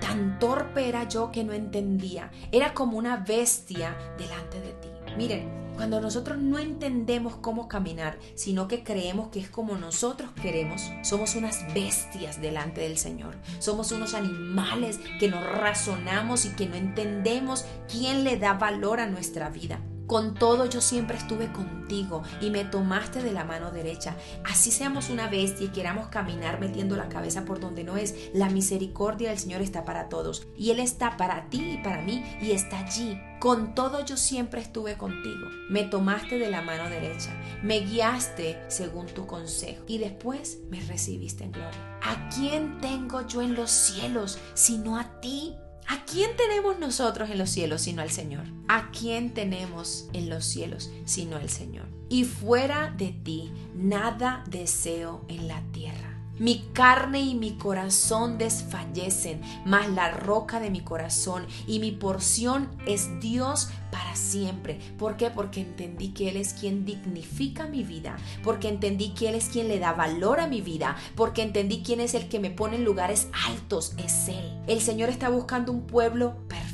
Tan 0.00 0.38
torpe 0.38 0.88
era 0.88 1.06
yo 1.06 1.30
que 1.30 1.44
no 1.44 1.52
entendía. 1.52 2.30
Era 2.50 2.72
como 2.72 2.96
una 2.96 3.18
bestia 3.18 3.94
delante 4.16 4.58
de 4.58 4.72
ti. 4.72 4.88
Miren, 5.18 5.63
cuando 5.76 6.00
nosotros 6.00 6.38
no 6.38 6.58
entendemos 6.58 7.36
cómo 7.36 7.68
caminar, 7.68 8.18
sino 8.34 8.68
que 8.68 8.84
creemos 8.84 9.28
que 9.28 9.40
es 9.40 9.48
como 9.48 9.76
nosotros 9.76 10.30
queremos, 10.40 10.90
somos 11.02 11.34
unas 11.34 11.72
bestias 11.74 12.40
delante 12.40 12.80
del 12.80 12.98
Señor. 12.98 13.36
Somos 13.58 13.92
unos 13.92 14.14
animales 14.14 15.00
que 15.18 15.28
no 15.28 15.40
razonamos 15.40 16.44
y 16.44 16.50
que 16.50 16.66
no 16.66 16.76
entendemos 16.76 17.64
quién 17.90 18.24
le 18.24 18.38
da 18.38 18.54
valor 18.54 19.00
a 19.00 19.06
nuestra 19.06 19.50
vida. 19.50 19.80
Con 20.06 20.34
todo 20.34 20.66
yo 20.66 20.80
siempre 20.80 21.16
estuve 21.16 21.50
contigo 21.50 22.22
y 22.40 22.50
me 22.50 22.64
tomaste 22.64 23.22
de 23.22 23.32
la 23.32 23.44
mano 23.44 23.70
derecha. 23.70 24.16
Así 24.44 24.70
seamos 24.70 25.08
una 25.08 25.28
bestia 25.28 25.66
y 25.66 25.70
queramos 25.70 26.08
caminar 26.08 26.60
metiendo 26.60 26.96
la 26.96 27.08
cabeza 27.08 27.44
por 27.44 27.60
donde 27.60 27.84
no 27.84 27.96
es. 27.96 28.14
La 28.34 28.50
misericordia 28.50 29.30
del 29.30 29.38
Señor 29.38 29.62
está 29.62 29.84
para 29.84 30.08
todos 30.08 30.46
y 30.56 30.70
Él 30.70 30.80
está 30.80 31.16
para 31.16 31.48
ti 31.48 31.78
y 31.78 31.82
para 31.82 32.02
mí 32.02 32.22
y 32.40 32.52
está 32.52 32.80
allí. 32.80 33.18
Con 33.40 33.74
todo 33.74 34.04
yo 34.04 34.16
siempre 34.16 34.60
estuve 34.60 34.96
contigo. 34.96 35.48
Me 35.68 35.84
tomaste 35.84 36.38
de 36.38 36.50
la 36.50 36.62
mano 36.62 36.88
derecha, 36.88 37.30
me 37.62 37.80
guiaste 37.80 38.62
según 38.68 39.06
tu 39.06 39.26
consejo 39.26 39.84
y 39.86 39.98
después 39.98 40.60
me 40.70 40.80
recibiste 40.80 41.44
en 41.44 41.52
gloria. 41.52 41.98
¿A 42.02 42.28
quién 42.28 42.78
tengo 42.80 43.26
yo 43.26 43.42
en 43.42 43.54
los 43.54 43.70
cielos 43.70 44.38
sino 44.54 44.98
a 44.98 45.20
ti? 45.20 45.56
¿A 45.86 46.04
quién 46.04 46.36
tenemos 46.36 46.78
nosotros 46.78 47.30
en 47.30 47.38
los 47.38 47.50
cielos 47.50 47.82
sino 47.82 48.02
al 48.02 48.10
Señor? 48.10 48.44
¿A 48.68 48.90
quién 48.90 49.34
tenemos 49.34 50.08
en 50.12 50.30
los 50.30 50.44
cielos 50.44 50.90
sino 51.04 51.36
al 51.36 51.50
Señor? 51.50 51.86
Y 52.08 52.24
fuera 52.24 52.94
de 52.96 53.12
ti, 53.12 53.50
nada 53.74 54.44
deseo 54.48 55.24
en 55.28 55.48
la 55.48 55.60
tierra. 55.72 56.13
Mi 56.38 56.64
carne 56.72 57.20
y 57.20 57.34
mi 57.34 57.52
corazón 57.52 58.38
desfallecen, 58.38 59.40
mas 59.64 59.88
la 59.90 60.10
roca 60.10 60.58
de 60.58 60.70
mi 60.70 60.80
corazón 60.80 61.46
y 61.66 61.78
mi 61.78 61.92
porción 61.92 62.68
es 62.86 63.20
Dios 63.20 63.68
para 63.92 64.16
siempre. 64.16 64.80
¿Por 64.98 65.16
qué? 65.16 65.30
Porque 65.30 65.60
entendí 65.60 66.08
que 66.08 66.28
Él 66.28 66.36
es 66.36 66.52
quien 66.52 66.84
dignifica 66.84 67.68
mi 67.68 67.84
vida, 67.84 68.16
porque 68.42 68.68
entendí 68.68 69.10
que 69.10 69.28
Él 69.28 69.36
es 69.36 69.48
quien 69.48 69.68
le 69.68 69.78
da 69.78 69.92
valor 69.92 70.40
a 70.40 70.48
mi 70.48 70.60
vida, 70.60 70.96
porque 71.14 71.42
entendí 71.42 71.82
quién 71.84 72.00
es 72.00 72.14
el 72.14 72.28
que 72.28 72.40
me 72.40 72.50
pone 72.50 72.76
en 72.76 72.84
lugares 72.84 73.28
altos, 73.46 73.94
es 73.96 74.28
Él. 74.28 74.60
El 74.66 74.80
Señor 74.80 75.10
está 75.10 75.28
buscando 75.28 75.70
un 75.70 75.86
pueblo 75.86 76.34
perfecto, 76.48 76.73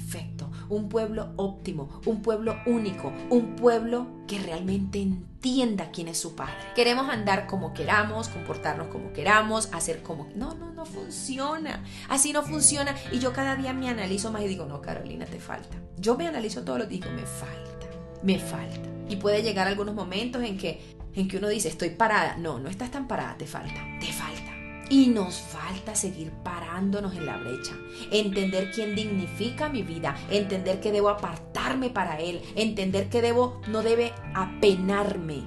un 0.70 0.88
pueblo 0.88 1.32
óptimo, 1.36 2.00
un 2.06 2.22
pueblo 2.22 2.56
único, 2.64 3.12
un 3.28 3.56
pueblo 3.56 4.06
que 4.26 4.38
realmente 4.38 5.02
entienda 5.02 5.90
quién 5.90 6.08
es 6.08 6.18
su 6.18 6.34
padre. 6.34 6.54
Queremos 6.74 7.08
andar 7.08 7.46
como 7.46 7.74
queramos, 7.74 8.28
comportarnos 8.28 8.86
como 8.88 9.12
queramos, 9.12 9.68
hacer 9.72 10.02
como... 10.02 10.28
No, 10.34 10.54
no, 10.54 10.72
no 10.72 10.86
funciona. 10.86 11.84
Así 12.08 12.32
no 12.32 12.42
funciona. 12.42 12.94
Y 13.12 13.18
yo 13.18 13.32
cada 13.32 13.56
día 13.56 13.72
me 13.72 13.88
analizo 13.88 14.30
más 14.30 14.42
y 14.42 14.48
digo, 14.48 14.64
no, 14.64 14.80
Carolina, 14.80 15.26
te 15.26 15.40
falta. 15.40 15.76
Yo 15.98 16.16
me 16.16 16.26
analizo 16.26 16.62
todo 16.62 16.78
lo 16.78 16.84
que 16.84 16.94
digo, 16.94 17.10
me 17.10 17.26
falta, 17.26 17.86
me 18.22 18.38
falta. 18.38 18.88
Y 19.08 19.16
puede 19.16 19.42
llegar 19.42 19.66
algunos 19.66 19.94
momentos 19.94 20.42
en 20.44 20.56
que, 20.56 20.96
en 21.14 21.26
que 21.26 21.38
uno 21.38 21.48
dice, 21.48 21.68
estoy 21.68 21.90
parada. 21.90 22.36
No, 22.36 22.60
no 22.60 22.68
estás 22.68 22.90
tan 22.90 23.08
parada, 23.08 23.36
te 23.36 23.46
falta, 23.46 23.80
te 24.00 24.12
falta. 24.12 24.49
Y 24.90 25.06
nos 25.06 25.36
falta 25.36 25.94
seguir 25.94 26.32
parándonos 26.42 27.14
en 27.14 27.24
la 27.24 27.36
brecha, 27.36 27.76
entender 28.10 28.72
quién 28.72 28.96
dignifica 28.96 29.68
mi 29.68 29.84
vida, 29.84 30.16
entender 30.28 30.80
que 30.80 30.90
debo 30.90 31.10
apartarme 31.10 31.90
para 31.90 32.18
Él, 32.18 32.42
entender 32.56 33.08
que 33.08 33.22
debo, 33.22 33.60
no 33.68 33.82
debe 33.82 34.12
apenarme, 34.34 35.44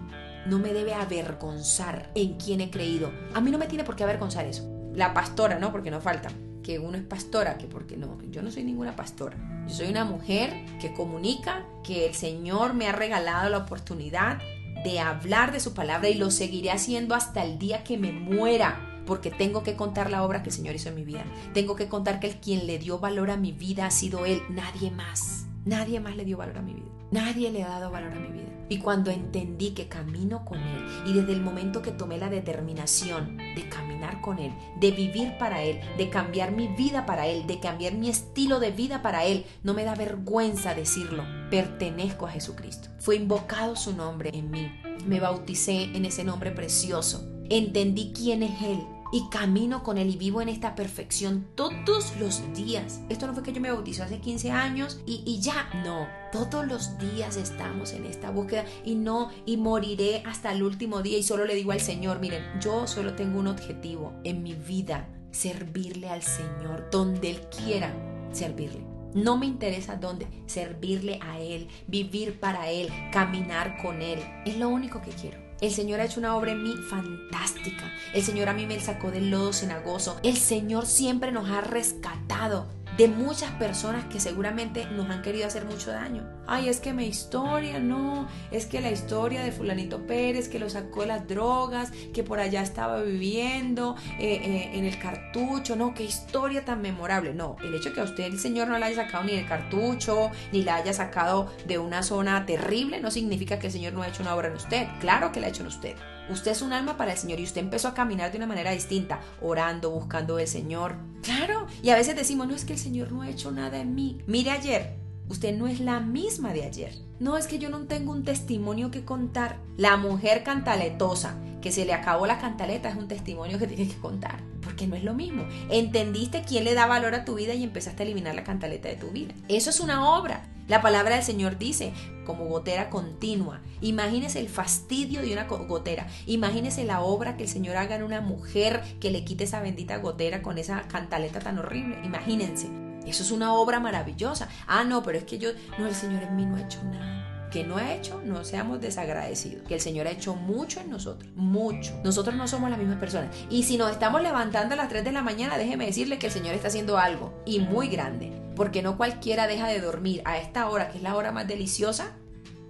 no 0.48 0.60
me 0.60 0.72
debe 0.72 0.94
avergonzar 0.94 2.10
en 2.16 2.36
quién 2.38 2.62
he 2.62 2.72
creído. 2.72 3.12
A 3.34 3.42
mí 3.42 3.52
no 3.52 3.58
me 3.58 3.68
tiene 3.68 3.84
por 3.84 3.98
qué 3.98 4.06
avergonzar 4.06 4.46
eso. 4.46 4.66
La 4.96 5.14
pastora, 5.14 5.60
¿no? 5.60 5.74
Porque 5.74 5.92
no 5.92 6.00
falta. 6.00 6.30
Que 6.64 6.80
uno 6.80 6.98
es 6.98 7.04
pastora, 7.04 7.58
que 7.58 7.68
porque 7.68 7.98
no, 7.98 8.18
yo 8.32 8.42
no 8.44 8.50
soy 8.50 8.64
ninguna 8.64 8.96
pastora. 8.96 9.36
Yo 9.68 9.76
soy 9.76 9.90
una 9.90 10.06
mujer 10.06 10.54
que 10.80 10.94
comunica 10.94 11.66
que 11.84 12.08
el 12.08 12.14
Señor 12.14 12.76
me 12.76 12.88
ha 12.88 12.94
regalado 12.94 13.50
la 13.50 13.58
oportunidad 13.58 14.40
de 14.86 15.02
hablar 15.02 15.52
de 15.52 15.60
su 15.60 15.74
palabra 15.74 16.08
y 16.08 16.14
lo 16.14 16.32
seguiré 16.32 16.72
haciendo 16.72 17.14
hasta 17.14 17.44
el 17.44 17.60
día 17.60 17.84
que 17.84 17.98
me 17.98 18.14
muera 18.14 18.93
porque 19.05 19.31
tengo 19.31 19.63
que 19.63 19.75
contar 19.75 20.10
la 20.10 20.24
obra 20.24 20.43
que 20.43 20.50
el 20.50 20.55
Señor 20.55 20.75
hizo 20.75 20.89
en 20.89 20.95
mi 20.95 21.03
vida. 21.03 21.25
Tengo 21.53 21.75
que 21.75 21.88
contar 21.88 22.19
que 22.19 22.27
el 22.27 22.38
quien 22.38 22.67
le 22.67 22.79
dio 22.79 23.00
valor 23.00 23.31
a 23.31 23.38
mi 23.38 23.51
vida 23.51 23.86
ha 23.86 23.91
sido 23.91 24.25
Él, 24.25 24.41
nadie 24.50 24.91
más. 24.91 25.45
Nadie 25.65 26.00
más 26.00 26.15
le 26.15 26.25
dio 26.25 26.38
valor 26.38 26.57
a 26.57 26.62
mi 26.62 26.74
vida. 26.74 26.88
Nadie 27.12 27.51
le 27.51 27.63
ha 27.63 27.69
dado 27.69 27.91
valor 27.91 28.12
a 28.12 28.19
mi 28.19 28.29
vida. 28.29 28.50
Y 28.69 28.79
cuando 28.79 29.12
entendí 29.12 29.72
que 29.72 29.88
camino 29.88 30.43
con 30.45 30.57
Él 30.57 30.86
y 31.05 31.13
desde 31.13 31.33
el 31.33 31.41
momento 31.41 31.81
que 31.81 31.91
tomé 31.91 32.17
la 32.17 32.29
determinación 32.29 33.38
de 33.38 33.69
caminar 33.69 34.19
con 34.19 34.39
Él, 34.39 34.51
de 34.79 34.91
vivir 34.91 35.38
para 35.38 35.62
Él, 35.62 35.79
de 35.98 36.10
cambiar 36.10 36.51
mi 36.51 36.67
vida 36.69 37.05
para 37.05 37.27
Él, 37.27 37.45
de 37.45 37.60
cambiar 37.60 37.93
mi 37.93 38.10
estilo 38.10 38.60
de 38.60 38.72
vida 38.72 39.01
para 39.01 39.25
Él, 39.25 39.45
no 39.62 39.74
me 39.74 39.83
da 39.83 39.95
vergüenza 39.95 40.74
decirlo. 40.74 41.24
Pertenezco 41.51 42.25
a 42.25 42.31
Jesucristo. 42.31 42.89
Fue 42.98 43.15
invocado 43.15 43.75
su 43.75 43.95
nombre 43.95 44.31
en 44.33 44.50
mí. 44.50 44.72
Me 45.05 45.19
bauticé 45.19 45.83
en 45.95 46.05
ese 46.05 46.24
nombre 46.24 46.51
precioso. 46.51 47.29
Entendí 47.50 48.12
quién 48.13 48.41
es 48.41 48.62
Él 48.63 48.79
y 49.13 49.29
camino 49.29 49.84
con 49.84 50.00
Él 50.00 50.10
y 50.10 50.17
vivo 50.17 50.41
en 50.41 50.50
esta 50.50 50.74
perfección 50.74 51.46
todos 51.53 52.17
los 52.20 52.41
días. 52.55 53.00
Esto 53.10 53.27
no 53.27 53.34
fue 53.34 53.43
que 53.43 53.53
yo 53.53 53.62
me 53.62 53.72
bauticé 53.72 54.01
hace 54.01 54.20
15 54.20 54.50
años 54.51 55.00
y, 55.05 55.22
y, 55.24 55.39
ya, 55.39 55.70
no. 55.86 56.08
Todos 56.32 56.65
los 56.65 56.98
días 56.98 57.38
estamos 57.38 57.93
en 57.93 58.05
esta 58.05 58.32
búsqueda 58.32 58.65
y 58.84 58.96
no, 58.96 59.29
y 59.46 59.58
moriré 59.58 60.24
hasta 60.25 60.51
el 60.51 60.63
último 60.63 61.03
día 61.03 61.20
y 61.20 61.24
solo 61.24 61.46
le 61.46 61.53
digo 61.53 61.72
al 61.72 61.79
Señor, 61.79 62.20
miren, 62.20 62.43
yo 62.60 62.88
solo 62.88 63.13
tengo 63.13 63.39
un 63.39 63.48
objetivo 63.48 64.13
en 64.24 64.41
mi 64.41 64.55
vida, 64.55 65.08
servirle 65.32 66.10
al 66.10 66.24
Señor 66.24 66.89
donde 66.91 67.29
Él 67.29 67.41
quiera 67.55 67.93
servirle. 68.32 68.84
No 69.13 69.38
me 69.38 69.46
interesa 69.46 69.96
dónde, 69.96 70.25
servirle 70.48 71.20
a 71.22 71.39
Él, 71.39 71.67
vivir 71.86 72.39
para 72.39 72.72
Él, 72.72 72.89
caminar 73.12 73.77
con 73.79 74.01
Él. 74.01 74.20
Es 74.43 74.58
lo 74.58 74.70
único 74.70 75.03
que 75.03 75.12
quiero. 75.12 75.43
El 75.63 75.72
Señor 75.72 76.01
ha 76.01 76.03
hecho 76.03 76.20
una 76.20 76.36
obra 76.36 76.51
en 76.51 76.62
mí 76.62 76.75
fantástica. 76.89 77.89
El 78.13 78.22
Señor 78.22 78.50
a 78.50 78.53
mí 78.53 78.65
me 78.65 78.82
sacó 78.82 79.12
del 79.12 79.32
lodo 79.32 79.53
cenagoso. 79.53 80.20
El 80.22 80.36
Señor 80.36 80.86
siempre 80.86 81.32
nos 81.32 81.50
ha 81.50 81.62
rescatado 81.62 82.67
de 82.98 83.08
muchas 83.08 83.52
personas 83.52 84.06
que 84.06 84.20
seguramente 84.20 84.86
nos 84.86 85.10
han 85.10 85.22
querido 85.22 85.48
hacer 85.48 85.66
mucho 85.66 85.92
daño. 85.92 86.24
Ay, 86.46 86.70
es 86.70 86.80
que 86.80 86.94
mi 86.94 87.06
historia, 87.06 87.80
no, 87.80 88.28
es 88.52 88.66
que 88.66 88.82
la 88.82 88.92
historia 88.92 89.44
de 89.44 89.52
fulanito 89.52 90.06
Pérez 90.06 90.50
que 90.50 90.60
lo 90.60 90.70
sacó 90.70 91.02
de 91.02 91.08
las 91.08 91.28
drogas, 91.28 91.92
que 92.14 92.24
por 92.24 92.40
allá 92.40 92.62
estaba 92.62 93.02
viviendo 93.02 93.96
eh, 94.20 94.42
eh, 94.44 94.72
en 94.74 94.86
el 94.86 95.00
cartucho, 95.00 95.76
no, 95.76 95.94
qué 95.94 96.04
historia 96.04 96.66
tan 96.66 96.82
memorable. 96.82 97.34
No, 97.34 97.56
el 97.64 97.74
hecho 97.74 97.90
de 97.90 97.96
que 97.96 98.02
a 98.02 98.06
usted 98.06 98.26
el 98.26 98.40
Señor 98.40 98.68
no 98.68 98.78
la 98.78 98.88
haya 98.88 99.06
sacado 99.06 99.24
ni 99.24 99.36
del 99.36 99.48
cartucho, 99.48 100.30
ni 100.52 100.64
la 100.64 100.76
haya 100.76 100.94
sacado 100.94 101.52
de 101.66 101.80
una 101.80 102.04
zona 102.04 102.46
terrible, 102.46 103.00
no 103.00 103.10
significa 103.10 103.58
que 103.58 103.68
el 103.68 103.74
Señor 103.74 103.94
no 103.94 104.04
ha 104.04 104.08
hecho 104.08 104.22
una 104.22 104.36
obra 104.36 104.50
en 104.50 104.56
usted. 104.56 104.88
Claro 105.00 105.32
que 105.32 105.40
la 105.40 105.48
ha 105.48 105.50
hecho 105.50 105.62
en 105.62 105.68
usted. 105.68 105.96
Usted 106.30 106.51
es 106.51 106.62
un 106.62 106.74
alma 106.74 106.98
para 106.98 107.12
el 107.12 107.18
Señor 107.18 107.39
y 107.39 107.44
usted 107.44 107.62
empezó 107.62 107.88
a 107.88 107.94
caminar 107.94 108.32
de 108.32 108.38
una 108.38 108.48
manera 108.48 108.72
distinta, 108.72 109.20
orando, 109.42 109.92
buscando 109.92 110.38
al 110.38 110.48
Señor. 110.48 110.96
Claro, 111.22 111.68
y 111.82 111.89
a 111.89 111.96
veces 111.96 112.15
decimos, 112.15 112.48
no 112.48 112.56
es 112.56 112.65
que 112.65 112.74
el 112.74 112.80
Señor 112.80 113.12
no 113.12 113.22
ha 113.22 113.30
hecho 113.30 113.51
nada 113.51 113.80
en 113.80 113.96
mí. 113.96 114.22
Mire 114.27 114.51
ayer, 114.51 114.96
usted 115.30 115.56
no 115.58 115.68
es 115.68 115.80
la 115.80 116.00
misma 116.00 116.53
de 116.53 116.63
ayer. 116.63 116.94
No 117.20 117.38
es 117.38 117.48
que 117.48 117.60
yo 117.60 117.70
no 117.70 117.82
tengo 117.86 118.12
un 118.12 118.24
testimonio 118.24 118.92
que 118.92 119.06
contar. 119.06 119.60
La 119.77 119.98
mujer 119.98 120.44
cantaletosa 120.44 121.36
que 121.62 121.72
se 121.72 121.86
le 121.86 121.94
acabó 121.94 122.25
la 122.25 122.39
cantaleta 122.39 122.89
es 122.89 122.96
un 122.96 123.08
testimonio 123.08 123.60
que 123.60 123.68
tiene 123.68 123.88
que 123.88 124.00
contar 124.00 124.42
porque 124.63 124.88
no 124.88 124.96
es 124.96 125.03
lo 125.03 125.13
mismo. 125.13 125.46
Entendiste 125.70 126.44
quién 126.48 126.63
le 126.63 126.74
da 126.74 126.86
valor 126.86 127.13
a 127.15 127.25
tu 127.25 127.36
vida 127.36 127.53
y 127.53 127.63
empezaste 127.63 128.03
a 128.03 128.06
eliminar 128.06 128.36
la 128.36 128.44
cantaleta 128.44 128.89
de 128.89 128.96
tu 128.96 129.12
vida. 129.12 129.34
Eso 129.48 129.70
es 129.70 129.80
una 129.80 130.18
obra. 130.18 130.46
La 130.67 130.82
palabra 130.82 131.15
del 131.15 131.24
Señor 131.24 131.58
dice, 131.58 131.93
como 132.25 132.46
gotera 132.46 132.89
continua. 132.89 133.62
Imagínese 133.82 134.39
el 134.39 134.50
fastidio 134.50 135.22
de 135.22 135.34
una 135.34 135.46
gotera. 135.46 136.08
Imagínese 136.25 136.86
la 136.86 137.01
obra 137.01 137.36
que 137.36 137.43
el 137.43 137.50
Señor 137.50 137.75
haga 137.75 137.96
en 137.96 138.03
una 138.03 138.22
mujer 138.22 138.82
que 139.00 139.12
le 139.12 139.25
quite 139.25 139.43
esa 139.43 139.62
bendita 139.62 139.98
gotera 139.98 140.41
con 140.41 140.58
esa 140.58 140.88
cantaleta 140.88 141.39
tan 141.39 141.60
horrible. 141.60 142.00
Imagínense. 142.03 142.70
Eso 143.05 143.24
es 143.24 143.32
una 143.32 143.53
obra 143.53 143.82
maravillosa. 143.82 144.48
Ah, 144.65 144.86
no, 144.86 145.03
pero 145.03 145.17
es 145.17 145.25
que 145.25 145.38
yo, 145.38 145.50
no, 145.77 145.88
el 145.88 145.96
Señor 145.96 146.24
en 146.24 146.36
mí 146.36 146.46
no 146.46 146.55
ha 146.55 146.62
hecho 146.62 146.82
nada 146.84 147.13
que 147.53 147.63
no 147.63 147.77
ha 147.77 147.93
hecho, 147.93 148.20
no 148.25 148.43
seamos 148.43 148.82
desagradecidos. 148.82 149.62
Que 149.67 149.75
el 149.75 149.79
Señor 149.79 150.08
ha 150.08 150.10
hecho 150.10 150.34
mucho 150.34 150.79
en 150.79 150.89
nosotros, 150.89 151.32
mucho. 151.36 151.93
Nosotros 152.03 152.36
no 152.36 152.48
somos 152.48 152.72
las 152.72 152.79
mismas 152.79 152.98
personas. 152.98 153.29
Y 153.48 153.62
si 153.62 153.77
nos 153.77 153.91
estamos 153.91 154.24
levantando 154.24 154.74
a 154.74 154.77
las 154.77 154.89
3 154.89 155.03
de 155.03 155.12
la 155.12 155.22
mañana, 155.22 155.60
déjeme 155.60 155.86
decirle 155.86 156.17
que 156.17 156.25
el 156.25 156.34
Señor 156.34 156.55
está 156.55 156.70
haciendo 156.70 156.98
algo 156.98 157.43
y 157.46 157.60
muy 157.60 157.89
grande. 157.89 158.43
Porque 158.55 158.81
no 158.81 158.98
cualquiera 158.98 159.48
deja 159.48 159.67
de 159.67 159.79
dormir 159.79 160.22
a 160.25 160.38
esta 160.38 160.69
hora, 160.69 160.89
que 160.89 160.98
es 160.98 161.03
la 161.03 161.15
hora 161.15 161.31
más 161.31 161.48
deliciosa, 161.48 162.17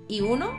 y 0.08 0.22
uno 0.22 0.52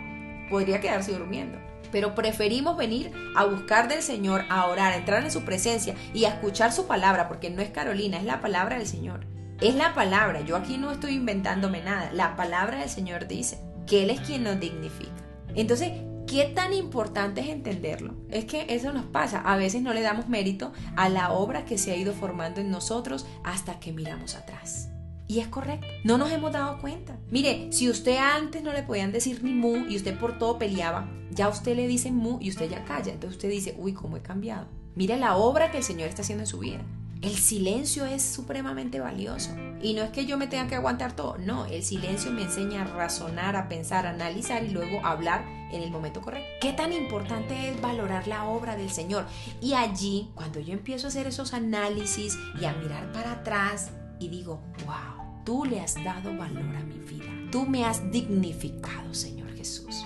podría 0.50 0.80
quedarse 0.80 1.12
durmiendo. 1.12 1.58
Pero 1.90 2.14
preferimos 2.14 2.76
venir 2.76 3.12
a 3.36 3.44
buscar 3.44 3.88
del 3.88 4.02
Señor, 4.02 4.44
a 4.50 4.66
orar, 4.66 4.92
a 4.92 4.96
entrar 4.96 5.22
en 5.22 5.30
su 5.30 5.44
presencia 5.44 5.94
y 6.12 6.24
a 6.24 6.30
escuchar 6.30 6.72
su 6.72 6.86
palabra, 6.86 7.28
porque 7.28 7.50
no 7.50 7.62
es 7.62 7.70
Carolina, 7.70 8.18
es 8.18 8.24
la 8.24 8.40
palabra 8.40 8.78
del 8.78 8.86
Señor. 8.86 9.26
Es 9.60 9.76
la 9.76 9.94
palabra, 9.94 10.40
yo 10.40 10.56
aquí 10.56 10.76
no 10.76 10.90
estoy 10.90 11.14
inventándome 11.14 11.80
nada, 11.82 12.10
la 12.12 12.34
palabra 12.34 12.78
del 12.78 12.90
Señor 12.90 13.28
dice 13.28 13.60
que 13.86 14.02
Él 14.02 14.10
es 14.10 14.20
quien 14.20 14.42
nos 14.42 14.58
dignifica. 14.58 15.12
Entonces, 15.54 15.92
¿qué 16.26 16.46
tan 16.46 16.72
importante 16.72 17.40
es 17.40 17.48
entenderlo? 17.48 18.14
Es 18.28 18.44
que 18.44 18.66
eso 18.70 18.92
nos 18.92 19.04
pasa. 19.04 19.40
A 19.40 19.56
veces 19.56 19.82
no 19.82 19.94
le 19.94 20.00
damos 20.00 20.28
mérito 20.28 20.72
a 20.96 21.08
la 21.08 21.32
obra 21.32 21.64
que 21.64 21.78
se 21.78 21.92
ha 21.92 21.96
ido 21.96 22.12
formando 22.12 22.60
en 22.60 22.70
nosotros 22.70 23.26
hasta 23.44 23.78
que 23.78 23.92
miramos 23.92 24.34
atrás. 24.34 24.90
Y 25.26 25.40
es 25.40 25.48
correcto, 25.48 25.86
no 26.04 26.18
nos 26.18 26.30
hemos 26.30 26.52
dado 26.52 26.78
cuenta. 26.80 27.18
Mire, 27.30 27.72
si 27.72 27.88
usted 27.88 28.18
antes 28.18 28.62
no 28.62 28.72
le 28.72 28.82
podían 28.82 29.12
decir 29.12 29.42
ni 29.42 29.52
mu 29.52 29.86
y 29.88 29.96
usted 29.96 30.18
por 30.18 30.38
todo 30.38 30.58
peleaba, 30.58 31.08
ya 31.30 31.48
usted 31.48 31.76
le 31.76 31.88
dice 31.88 32.12
mu 32.12 32.38
y 32.40 32.50
usted 32.50 32.68
ya 32.68 32.84
calla. 32.84 33.12
Entonces 33.12 33.36
usted 33.36 33.50
dice, 33.50 33.74
uy, 33.78 33.94
¿cómo 33.94 34.16
he 34.16 34.22
cambiado? 34.22 34.66
Mire 34.94 35.16
la 35.16 35.36
obra 35.36 35.70
que 35.70 35.78
el 35.78 35.84
Señor 35.84 36.08
está 36.08 36.22
haciendo 36.22 36.44
en 36.44 36.48
su 36.48 36.58
vida. 36.58 36.82
El 37.22 37.34
silencio 37.36 38.04
es 38.04 38.22
supremamente 38.22 39.00
valioso. 39.00 39.50
Y 39.82 39.94
no 39.94 40.02
es 40.02 40.10
que 40.10 40.26
yo 40.26 40.36
me 40.36 40.46
tenga 40.46 40.68
que 40.68 40.74
aguantar 40.74 41.16
todo, 41.16 41.38
no, 41.38 41.64
el 41.66 41.82
silencio 41.82 42.30
me 42.30 42.42
enseña 42.42 42.82
a 42.82 42.84
razonar, 42.84 43.56
a 43.56 43.68
pensar, 43.68 44.06
a 44.06 44.10
analizar 44.10 44.62
y 44.62 44.68
luego 44.68 45.04
hablar 45.04 45.44
en 45.72 45.82
el 45.82 45.90
momento 45.90 46.20
correcto. 46.20 46.46
¿Qué 46.60 46.74
tan 46.74 46.92
importante 46.92 47.70
es 47.70 47.80
valorar 47.80 48.28
la 48.28 48.44
obra 48.44 48.76
del 48.76 48.90
Señor? 48.90 49.24
Y 49.62 49.72
allí, 49.72 50.30
cuando 50.34 50.60
yo 50.60 50.74
empiezo 50.74 51.06
a 51.06 51.08
hacer 51.08 51.26
esos 51.26 51.54
análisis 51.54 52.38
y 52.60 52.66
a 52.66 52.74
mirar 52.74 53.10
para 53.12 53.32
atrás 53.32 53.90
y 54.18 54.28
digo, 54.28 54.60
wow, 54.86 55.42
tú 55.44 55.64
le 55.64 55.80
has 55.80 55.94
dado 56.02 56.36
valor 56.36 56.76
a 56.76 56.82
mi 56.82 56.98
vida, 56.98 57.30
tú 57.50 57.66
me 57.66 57.84
has 57.84 58.10
dignificado, 58.10 59.14
Señor 59.14 59.54
Jesús. 59.54 60.04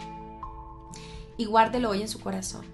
Y 1.37 1.45
guárdelo 1.45 1.91
hoy 1.91 2.03
en 2.03 2.09
su 2.09 2.21
corazón. 2.21 2.65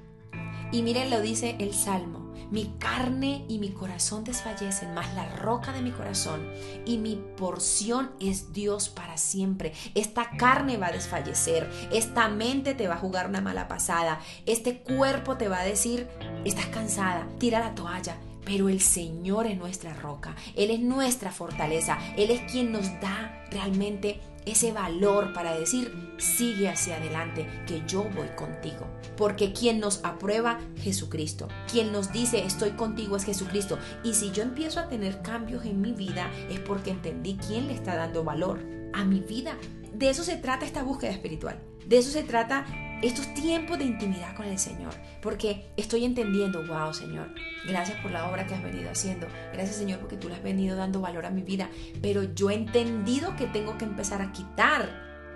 Y 0.72 0.82
miren, 0.82 1.10
lo 1.10 1.20
dice 1.20 1.56
el 1.58 1.74
Salmo. 1.74 2.24
Mi 2.50 2.74
carne 2.78 3.44
y 3.48 3.58
mi 3.58 3.70
corazón 3.70 4.22
desfallecen, 4.22 4.94
mas 4.94 5.12
la 5.14 5.28
roca 5.36 5.72
de 5.72 5.82
mi 5.82 5.90
corazón 5.90 6.46
y 6.84 6.98
mi 6.98 7.16
porción 7.36 8.12
es 8.20 8.52
Dios 8.52 8.88
para 8.88 9.16
siempre. 9.16 9.72
Esta 9.94 10.30
carne 10.36 10.76
va 10.76 10.88
a 10.88 10.92
desfallecer, 10.92 11.70
esta 11.90 12.28
mente 12.28 12.74
te 12.74 12.86
va 12.86 12.94
a 12.94 12.98
jugar 12.98 13.28
una 13.28 13.40
mala 13.40 13.66
pasada, 13.66 14.20
este 14.46 14.82
cuerpo 14.82 15.36
te 15.36 15.48
va 15.48 15.60
a 15.60 15.64
decir, 15.64 16.06
estás 16.44 16.66
cansada, 16.66 17.26
tira 17.38 17.60
la 17.60 17.74
toalla. 17.74 18.18
Pero 18.44 18.68
el 18.68 18.80
Señor 18.80 19.46
es 19.46 19.56
nuestra 19.56 19.94
roca, 19.94 20.36
Él 20.54 20.70
es 20.70 20.80
nuestra 20.80 21.32
fortaleza, 21.32 21.98
Él 22.16 22.30
es 22.30 22.40
quien 22.50 22.72
nos 22.72 22.86
da 23.00 23.44
realmente 23.50 24.20
ese 24.46 24.72
valor 24.72 25.32
para 25.32 25.58
decir, 25.58 25.90
sigue 26.18 26.68
hacia 26.68 26.96
adelante, 26.96 27.46
que 27.66 27.82
yo 27.86 28.04
voy 28.14 28.28
contigo. 28.36 28.86
Porque 29.16 29.52
quien 29.52 29.80
nos 29.80 30.04
aprueba, 30.04 30.60
Jesucristo. 30.82 31.48
Quien 31.70 31.92
nos 31.92 32.12
dice, 32.12 32.44
estoy 32.44 32.72
contigo, 32.72 33.16
es 33.16 33.24
Jesucristo. 33.24 33.78
Y 34.02 34.14
si 34.14 34.32
yo 34.32 34.42
empiezo 34.42 34.80
a 34.80 34.88
tener 34.88 35.22
cambios 35.22 35.64
en 35.64 35.80
mi 35.80 35.92
vida, 35.92 36.30
es 36.50 36.60
porque 36.60 36.90
entendí 36.90 37.38
quién 37.46 37.68
le 37.68 37.74
está 37.74 37.96
dando 37.96 38.24
valor 38.24 38.60
a 38.92 39.04
mi 39.04 39.20
vida. 39.20 39.56
De 39.92 40.10
eso 40.10 40.24
se 40.24 40.36
trata 40.36 40.66
esta 40.66 40.82
búsqueda 40.82 41.12
espiritual. 41.12 41.58
De 41.86 41.98
eso 41.98 42.10
se 42.10 42.22
trata 42.22 42.66
estos 43.06 43.32
tiempos 43.34 43.78
de 43.78 43.84
intimidad 43.84 44.34
con 44.34 44.46
el 44.46 44.58
Señor, 44.58 44.94
porque 45.20 45.70
estoy 45.76 46.04
entendiendo, 46.04 46.64
wow 46.66 46.94
Señor, 46.94 47.34
gracias 47.66 48.00
por 48.00 48.10
la 48.10 48.30
obra 48.30 48.46
que 48.46 48.54
has 48.54 48.62
venido 48.62 48.90
haciendo, 48.90 49.26
gracias 49.52 49.76
Señor 49.76 49.98
porque 50.00 50.16
tú 50.16 50.28
le 50.28 50.36
has 50.36 50.42
venido 50.42 50.76
dando 50.76 51.00
valor 51.00 51.26
a 51.26 51.30
mi 51.30 51.42
vida, 51.42 51.68
pero 52.00 52.22
yo 52.22 52.50
he 52.50 52.54
entendido 52.54 53.36
que 53.36 53.46
tengo 53.46 53.76
que 53.76 53.84
empezar 53.84 54.22
a 54.22 54.32
quitar 54.32 54.88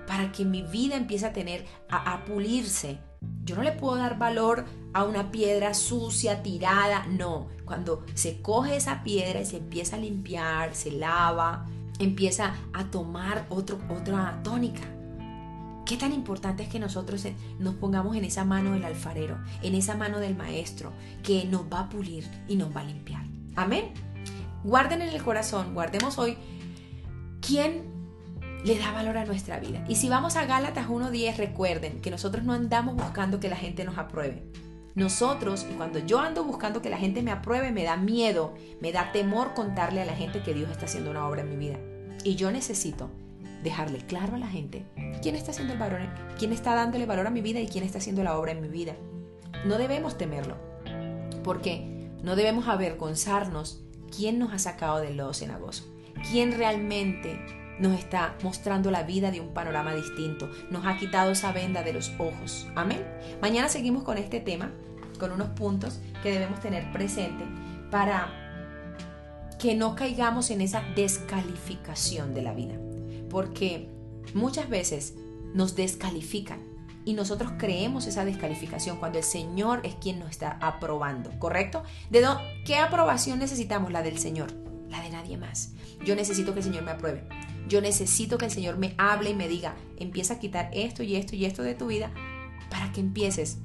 para 0.06 0.32
que 0.32 0.44
mi 0.44 0.62
vida 0.62 0.96
empiece 0.96 1.26
a 1.26 1.34
tener, 1.34 1.66
a, 1.90 2.14
a 2.14 2.24
pulirse. 2.24 2.98
Yo 3.44 3.56
no 3.56 3.62
le 3.62 3.72
puedo 3.72 3.96
dar 3.96 4.16
valor 4.16 4.64
a 4.94 5.04
una 5.04 5.30
piedra 5.30 5.74
sucia, 5.74 6.42
tirada, 6.42 7.06
no. 7.06 7.48
Cuando 7.66 8.06
se 8.14 8.40
coge 8.40 8.76
esa 8.76 9.02
piedra 9.02 9.42
y 9.42 9.44
se 9.44 9.58
empieza 9.58 9.96
a 9.96 9.98
limpiar, 9.98 10.74
se 10.74 10.92
lava, 10.92 11.66
empieza 11.98 12.54
a 12.72 12.84
tomar 12.84 13.44
otro, 13.50 13.78
otra 13.90 14.40
tónica 14.42 14.80
Qué 15.88 15.96
tan 15.96 16.12
importante 16.12 16.64
es 16.64 16.68
que 16.68 16.78
nosotros 16.78 17.26
nos 17.58 17.74
pongamos 17.76 18.14
en 18.14 18.22
esa 18.26 18.44
mano 18.44 18.72
del 18.72 18.84
alfarero, 18.84 19.38
en 19.62 19.74
esa 19.74 19.96
mano 19.96 20.20
del 20.20 20.36
maestro, 20.36 20.92
que 21.22 21.46
nos 21.46 21.62
va 21.62 21.80
a 21.80 21.88
pulir 21.88 22.28
y 22.46 22.56
nos 22.56 22.76
va 22.76 22.82
a 22.82 22.84
limpiar. 22.84 23.22
Amén. 23.56 23.86
Guarden 24.64 25.00
en 25.00 25.08
el 25.08 25.22
corazón, 25.22 25.72
guardemos 25.72 26.18
hoy 26.18 26.36
quién 27.40 27.84
le 28.66 28.78
da 28.78 28.92
valor 28.92 29.16
a 29.16 29.24
nuestra 29.24 29.60
vida. 29.60 29.82
Y 29.88 29.94
si 29.94 30.10
vamos 30.10 30.36
a 30.36 30.44
Gálatas 30.44 30.88
1.10, 30.88 31.36
recuerden 31.38 32.02
que 32.02 32.10
nosotros 32.10 32.44
no 32.44 32.52
andamos 32.52 32.94
buscando 32.94 33.40
que 33.40 33.48
la 33.48 33.56
gente 33.56 33.84
nos 33.84 33.96
apruebe. 33.96 34.44
Nosotros, 34.94 35.64
cuando 35.78 36.00
yo 36.00 36.20
ando 36.20 36.44
buscando 36.44 36.82
que 36.82 36.90
la 36.90 36.98
gente 36.98 37.22
me 37.22 37.30
apruebe, 37.30 37.72
me 37.72 37.84
da 37.84 37.96
miedo, 37.96 38.52
me 38.82 38.92
da 38.92 39.10
temor 39.10 39.54
contarle 39.54 40.02
a 40.02 40.04
la 40.04 40.14
gente 40.14 40.42
que 40.42 40.52
Dios 40.52 40.70
está 40.70 40.84
haciendo 40.84 41.10
una 41.10 41.26
obra 41.26 41.40
en 41.40 41.48
mi 41.48 41.56
vida. 41.56 41.78
Y 42.24 42.34
yo 42.34 42.50
necesito 42.50 43.10
dejarle 43.62 43.98
claro 43.98 44.34
a 44.34 44.38
la 44.38 44.48
gente 44.48 44.86
quién 45.22 45.34
está 45.34 45.50
haciendo 45.50 45.72
el 45.72 45.78
valor, 45.78 46.00
quién 46.38 46.52
está 46.52 46.74
dándole 46.74 47.06
valor 47.06 47.26
a 47.26 47.30
mi 47.30 47.40
vida 47.40 47.60
y 47.60 47.68
quién 47.68 47.84
está 47.84 47.98
haciendo 47.98 48.22
la 48.22 48.38
obra 48.38 48.52
en 48.52 48.60
mi 48.60 48.68
vida. 48.68 48.94
No 49.66 49.78
debemos 49.78 50.16
temerlo, 50.16 50.56
porque 51.42 52.10
no 52.22 52.36
debemos 52.36 52.68
avergonzarnos 52.68 53.82
quién 54.14 54.38
nos 54.38 54.52
ha 54.52 54.58
sacado 54.58 55.00
del 55.00 55.16
lodo 55.16 55.34
cenagoso, 55.34 55.84
quién 56.30 56.56
realmente 56.56 57.40
nos 57.78 57.98
está 57.98 58.36
mostrando 58.42 58.90
la 58.90 59.04
vida 59.04 59.30
de 59.30 59.40
un 59.40 59.54
panorama 59.54 59.94
distinto, 59.94 60.50
nos 60.70 60.84
ha 60.86 60.96
quitado 60.96 61.30
esa 61.32 61.52
venda 61.52 61.82
de 61.82 61.92
los 61.92 62.12
ojos. 62.18 62.66
Amén. 62.74 63.04
Mañana 63.40 63.68
seguimos 63.68 64.02
con 64.02 64.18
este 64.18 64.40
tema, 64.40 64.72
con 65.18 65.32
unos 65.32 65.48
puntos 65.50 66.00
que 66.22 66.32
debemos 66.32 66.60
tener 66.60 66.90
presente 66.92 67.44
para 67.90 68.28
que 69.58 69.74
no 69.74 69.94
caigamos 69.94 70.50
en 70.50 70.60
esa 70.60 70.82
descalificación 70.94 72.34
de 72.34 72.42
la 72.42 72.52
vida 72.52 72.74
porque 73.28 73.88
muchas 74.34 74.68
veces 74.68 75.14
nos 75.54 75.76
descalifican 75.76 76.60
y 77.04 77.14
nosotros 77.14 77.52
creemos 77.58 78.06
esa 78.06 78.24
descalificación 78.24 78.98
cuando 78.98 79.18
el 79.18 79.24
Señor 79.24 79.80
es 79.82 79.94
quien 79.94 80.18
nos 80.18 80.30
está 80.30 80.58
aprobando, 80.60 81.30
¿correcto? 81.38 81.82
¿De 82.10 82.22
qué 82.66 82.76
aprobación 82.76 83.38
necesitamos? 83.38 83.92
La 83.92 84.02
del 84.02 84.18
Señor, 84.18 84.52
la 84.90 85.00
de 85.00 85.10
nadie 85.10 85.38
más. 85.38 85.72
Yo 86.04 86.14
necesito 86.14 86.52
que 86.52 86.60
el 86.60 86.64
Señor 86.64 86.82
me 86.82 86.90
apruebe. 86.90 87.26
Yo 87.66 87.80
necesito 87.80 88.36
que 88.36 88.46
el 88.46 88.50
Señor 88.50 88.76
me 88.76 88.94
hable 88.98 89.30
y 89.30 89.34
me 89.34 89.48
diga, 89.48 89.74
empieza 89.96 90.34
a 90.34 90.38
quitar 90.38 90.70
esto 90.72 91.02
y 91.02 91.16
esto 91.16 91.34
y 91.34 91.46
esto 91.46 91.62
de 91.62 91.74
tu 91.74 91.86
vida 91.86 92.10
para 92.70 92.92
que 92.92 93.00
empieces 93.00 93.58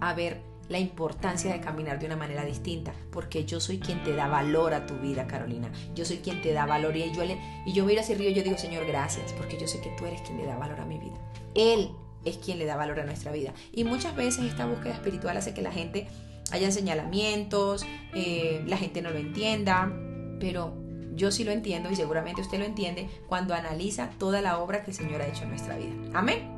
a 0.00 0.14
ver 0.14 0.40
la 0.68 0.78
importancia 0.78 1.52
de 1.52 1.60
caminar 1.60 1.98
de 1.98 2.06
una 2.06 2.16
manera 2.16 2.44
distinta, 2.44 2.92
porque 3.10 3.44
yo 3.44 3.60
soy 3.60 3.78
quien 3.78 4.02
te 4.02 4.14
da 4.14 4.28
valor 4.28 4.74
a 4.74 4.86
tu 4.86 4.94
vida, 4.98 5.26
Carolina. 5.26 5.70
Yo 5.94 6.04
soy 6.04 6.18
quien 6.18 6.42
te 6.42 6.52
da 6.52 6.66
valor 6.66 6.96
y 6.96 7.12
yo, 7.12 7.22
y 7.66 7.72
yo 7.72 7.84
miro 7.84 8.00
hacia 8.00 8.14
arriba 8.14 8.30
y 8.30 8.34
yo 8.34 8.42
digo, 8.42 8.58
Señor, 8.58 8.86
gracias, 8.86 9.32
porque 9.32 9.58
yo 9.58 9.66
sé 9.66 9.80
que 9.80 9.90
tú 9.90 10.06
eres 10.06 10.20
quien 10.22 10.38
le 10.38 10.46
da 10.46 10.56
valor 10.56 10.80
a 10.80 10.84
mi 10.84 10.98
vida. 10.98 11.16
Él 11.54 11.90
es 12.24 12.36
quien 12.38 12.58
le 12.58 12.66
da 12.66 12.76
valor 12.76 13.00
a 13.00 13.04
nuestra 13.04 13.32
vida. 13.32 13.54
Y 13.72 13.84
muchas 13.84 14.14
veces 14.14 14.44
esta 14.44 14.66
búsqueda 14.66 14.94
espiritual 14.94 15.36
hace 15.36 15.54
que 15.54 15.62
la 15.62 15.72
gente 15.72 16.08
haya 16.50 16.70
señalamientos, 16.70 17.86
eh, 18.14 18.62
la 18.66 18.76
gente 18.76 19.02
no 19.02 19.10
lo 19.10 19.18
entienda, 19.18 19.92
pero 20.40 20.74
yo 21.14 21.30
sí 21.30 21.44
lo 21.44 21.52
entiendo 21.52 21.90
y 21.90 21.96
seguramente 21.96 22.40
usted 22.40 22.58
lo 22.58 22.64
entiende 22.64 23.08
cuando 23.26 23.54
analiza 23.54 24.10
toda 24.18 24.40
la 24.40 24.58
obra 24.58 24.82
que 24.84 24.92
el 24.92 24.96
Señor 24.96 25.20
ha 25.20 25.26
hecho 25.26 25.42
en 25.42 25.50
nuestra 25.50 25.76
vida. 25.76 25.94
Amén. 26.14 26.57